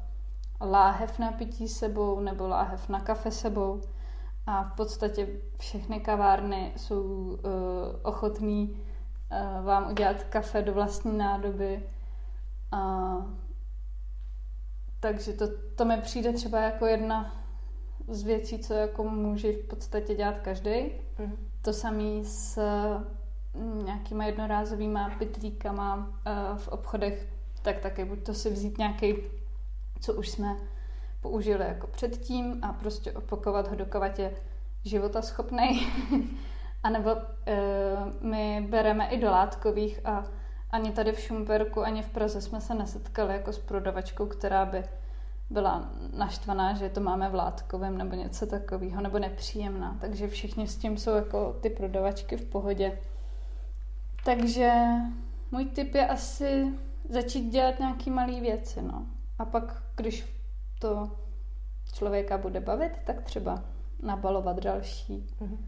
láhev 0.61 1.19
na 1.19 1.33
pití 1.33 1.69
sebou 1.69 2.21
nebo 2.21 2.49
láhev 2.49 2.89
na 2.89 3.01
kafe 3.01 3.31
sebou 3.31 3.81
a 4.47 4.63
v 4.63 4.77
podstatě 4.77 5.29
všechny 5.59 6.01
kavárny 6.01 6.73
jsou 6.77 7.03
uh, 7.03 7.39
ochotní 8.03 8.71
uh, 8.71 9.65
vám 9.65 9.91
udělat 9.91 10.23
kafe 10.23 10.63
do 10.63 10.75
vlastní 10.75 11.19
nádoby. 11.19 11.83
Uh, 12.73 13.25
takže 15.01 15.33
to, 15.33 15.47
to 15.75 15.85
mi 15.85 15.97
přijde 15.97 16.33
třeba 16.33 16.61
jako 16.61 16.87
jedna 16.87 17.35
z 18.09 18.23
věcí, 18.23 18.59
co 18.59 18.75
jako 18.75 19.05
může 19.05 19.53
v 19.53 19.67
podstatě 19.69 20.15
dělat 20.15 20.39
každý. 20.39 20.91
Mm. 21.19 21.37
To 21.63 21.73
samé 21.73 22.25
s 22.25 22.59
nějakýma 23.85 24.25
jednorázovýma 24.25 25.11
pitlíkama 25.19 25.97
uh, 25.97 26.59
v 26.59 26.69
obchodech, 26.69 27.29
tak 27.63 27.79
taky 27.79 28.05
buď 28.05 28.23
to 28.23 28.35
si 28.35 28.51
vzít 28.51 28.79
nějaký, 28.79 29.15
co 30.01 30.15
už 30.15 30.29
jsme 30.29 30.57
použili 31.21 31.65
jako 31.65 31.87
předtím 31.87 32.59
a 32.63 32.73
prostě 32.73 33.13
opakovat 33.13 33.69
ho, 33.69 33.77
dokovat 33.77 34.19
je 34.19 34.33
života 34.85 35.23
schopnej. 35.23 35.87
a 36.83 36.91
nebo 36.91 37.11
uh, 37.15 37.21
my 38.21 38.67
bereme 38.71 39.09
i 39.09 39.21
do 39.21 39.31
látkových 39.31 40.07
a 40.07 40.25
ani 40.71 40.93
tady 40.93 41.13
v 41.13 41.21
Šumperku, 41.21 41.83
ani 41.83 42.03
v 42.03 42.11
Praze 42.11 42.41
jsme 42.41 42.61
se 42.61 42.75
nesetkali 42.75 43.33
jako 43.33 43.53
s 43.53 43.59
prodavačkou, 43.59 44.27
která 44.27 44.65
by 44.65 44.85
byla 45.51 45.91
naštvaná, 46.13 46.75
že 46.75 46.89
to 46.89 47.01
máme 47.01 47.29
v 47.29 47.35
látkovém 47.35 47.99
nebo 47.99 48.17
něco 48.17 48.47
takového, 48.47 49.03
nebo 49.03 49.19
nepříjemná. 49.19 49.97
Takže 50.01 50.29
všichni 50.29 50.69
s 50.69 50.77
tím 50.77 50.99
jsou 50.99 51.15
jako 51.15 51.57
ty 51.61 51.71
prodavačky 51.71 52.37
v 52.37 52.45
pohodě. 52.45 52.99
Takže 54.27 54.73
můj 55.51 55.65
tip 55.65 55.95
je 55.95 56.07
asi 56.07 56.73
začít 57.09 57.51
dělat 57.51 57.79
nějaký 57.79 58.11
malé 58.11 58.41
věci, 58.41 58.83
no. 58.83 59.07
A 59.39 59.45
pak, 59.45 59.83
když 59.97 60.27
to 60.79 61.11
člověka 61.93 62.39
bude 62.39 62.61
bavit, 62.61 62.93
tak 63.05 63.23
třeba 63.23 63.65
nabalovat 64.03 64.61
další. 64.61 65.27
Mm-hmm. 65.41 65.59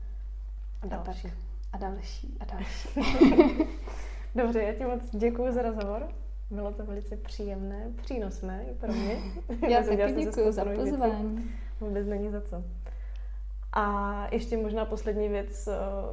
A 0.82 0.86
další. 0.86 1.32
A 1.72 1.78
další, 1.78 2.36
a 2.40 2.44
další. 2.44 2.88
Dobře, 4.34 4.62
já 4.62 4.72
ti 4.72 4.84
moc 4.84 5.16
děkuji 5.16 5.52
za 5.52 5.62
rozhovor. 5.62 6.08
Bylo 6.50 6.72
to 6.72 6.86
velice 6.86 7.16
příjemné, 7.16 7.90
přínosné 8.02 8.64
i 8.70 8.74
pro 8.74 8.92
mě. 8.92 9.16
Já 9.68 9.82
taky 9.96 10.24
děkuji 10.24 10.52
za 10.52 10.64
pozvání. 10.64 11.50
Vůbec 11.80 12.06
není 12.06 12.30
za 12.30 12.40
co. 12.40 12.64
A 13.72 14.26
ještě 14.32 14.56
možná 14.56 14.84
poslední 14.84 15.28
věc, 15.28 15.68
eh, 15.68 15.72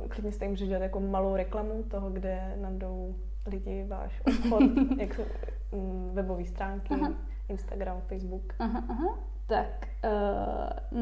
klidně 0.10 0.32
jste 0.32 0.48
můžete 0.48 0.68
dělat 0.68 0.84
jako 0.84 1.00
malou 1.00 1.36
reklamu 1.36 1.84
toho, 1.84 2.10
kde 2.10 2.58
najdou 2.62 3.16
lidi 3.46 3.86
váš 3.88 4.22
obchod, 4.28 4.64
jak 4.98 5.14
jsou 5.14 5.24
mm, 5.72 6.12
webové 6.14 6.46
stránky, 6.46 6.94
aha. 6.94 7.12
Instagram, 7.48 8.02
Facebook. 8.08 8.54
Aha, 8.60 8.84
aha. 8.90 9.20
Tak, 9.48 9.88
uh, 10.04 10.10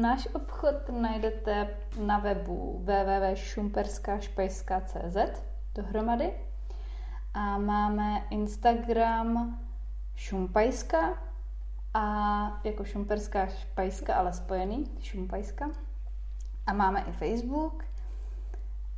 náš 0.00 0.28
obchod 0.34 0.88
najdete 1.00 1.68
na 2.06 2.18
webu 2.18 2.84
www.šumperskašpejska.cz 2.84 5.16
dohromady 5.74 6.32
a 7.34 7.58
máme 7.58 8.22
Instagram 8.30 9.58
Šumpajska 10.16 11.18
a 11.94 12.60
jako 12.64 12.84
šumperská 12.84 13.46
špajska, 13.46 14.14
ale 14.14 14.32
spojený, 14.32 14.84
šumpajska. 15.00 15.70
A 16.66 16.72
máme 16.72 17.04
i 17.08 17.12
Facebook. 17.12 17.84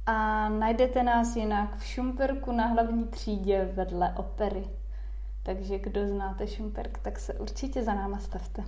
A 0.07 0.49
najdete 0.49 1.03
nás 1.03 1.37
jinak 1.37 1.79
v 1.79 1.85
Šumperku 1.85 2.53
na 2.53 2.67
hlavní 2.67 3.05
třídě 3.05 3.71
vedle 3.75 4.15
opery. 4.17 4.65
Takže 5.43 5.79
kdo 5.79 6.09
znáte 6.09 6.47
Šumperk, 6.47 6.99
tak 6.99 7.19
se 7.19 7.35
určitě 7.35 7.83
za 7.83 7.95
náma 7.95 8.19
stavte. 8.19 8.65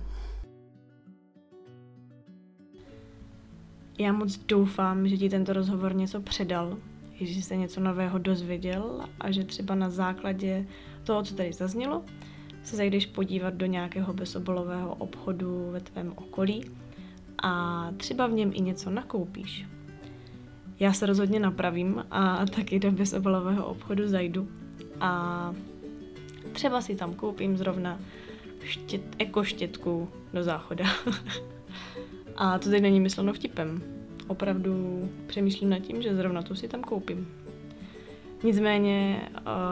Já 3.99 4.11
moc 4.11 4.37
doufám, 4.37 5.07
že 5.07 5.17
ti 5.17 5.29
tento 5.29 5.53
rozhovor 5.53 5.95
něco 5.95 6.21
předal, 6.21 6.77
že 7.13 7.41
jsi 7.41 7.57
něco 7.57 7.79
nového 7.79 8.17
dozvěděl 8.17 9.05
a 9.19 9.31
že 9.31 9.43
třeba 9.43 9.75
na 9.75 9.89
základě 9.89 10.65
toho, 11.03 11.23
co 11.23 11.35
tady 11.35 11.53
zaznělo, 11.53 12.03
se 12.63 12.75
zajdeš 12.75 13.05
podívat 13.05 13.53
do 13.53 13.65
nějakého 13.65 14.13
bezobolového 14.13 14.95
obchodu 14.95 15.71
ve 15.71 15.79
tvém 15.79 16.13
okolí 16.15 16.71
a 17.43 17.87
třeba 17.97 18.27
v 18.27 18.31
něm 18.31 18.51
i 18.53 18.61
něco 18.61 18.89
nakoupíš. 18.89 19.65
Já 20.79 20.93
se 20.93 21.05
rozhodně 21.05 21.39
napravím 21.39 22.05
a 22.11 22.45
taky 22.45 22.79
do 22.79 22.91
bezobolového 22.91 23.65
obchodu 23.65 24.07
zajdu 24.07 24.47
a 24.99 25.53
třeba 26.51 26.81
si 26.81 26.95
tam 26.95 27.13
koupím 27.13 27.57
zrovna 27.57 27.99
štět, 28.63 29.01
ekoštětku 29.17 30.09
do 30.33 30.43
záchoda. 30.43 30.85
a 32.35 32.59
to 32.59 32.69
teď 32.69 32.81
není 32.81 32.99
mysleno 32.99 33.33
vtipem 33.33 33.81
opravdu 34.29 35.09
přemýšlím 35.27 35.69
nad 35.69 35.79
tím, 35.79 36.01
že 36.01 36.15
zrovna 36.15 36.41
tu 36.41 36.55
si 36.55 36.67
tam 36.67 36.81
koupím. 36.81 37.27
Nicméně 38.43 39.21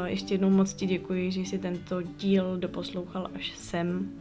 ještě 0.05 0.33
jednou 0.33 0.49
moc 0.49 0.73
ti 0.73 0.85
děkuji, 0.85 1.31
že 1.31 1.41
jsi 1.41 1.57
tento 1.57 2.01
díl 2.01 2.57
doposlouchal 2.57 3.29
až 3.35 3.57
sem. 3.57 4.11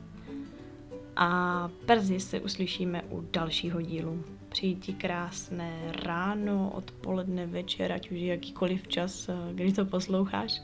A 1.16 1.70
brzy 1.86 2.20
se 2.20 2.40
uslyšíme 2.40 3.02
u 3.02 3.28
dalšího 3.32 3.82
dílu. 3.82 4.24
Přeji 4.48 4.74
ti 4.74 4.92
krásné 4.92 5.92
ráno, 6.04 6.72
odpoledne, 6.74 7.46
večer, 7.46 7.92
ať 7.92 8.10
už 8.10 8.18
jakýkoliv 8.18 8.88
čas, 8.88 9.30
kdy 9.52 9.72
to 9.72 9.84
posloucháš. 9.84 10.62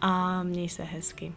A 0.00 0.42
měj 0.42 0.68
se 0.68 0.82
hezky. 0.82 1.32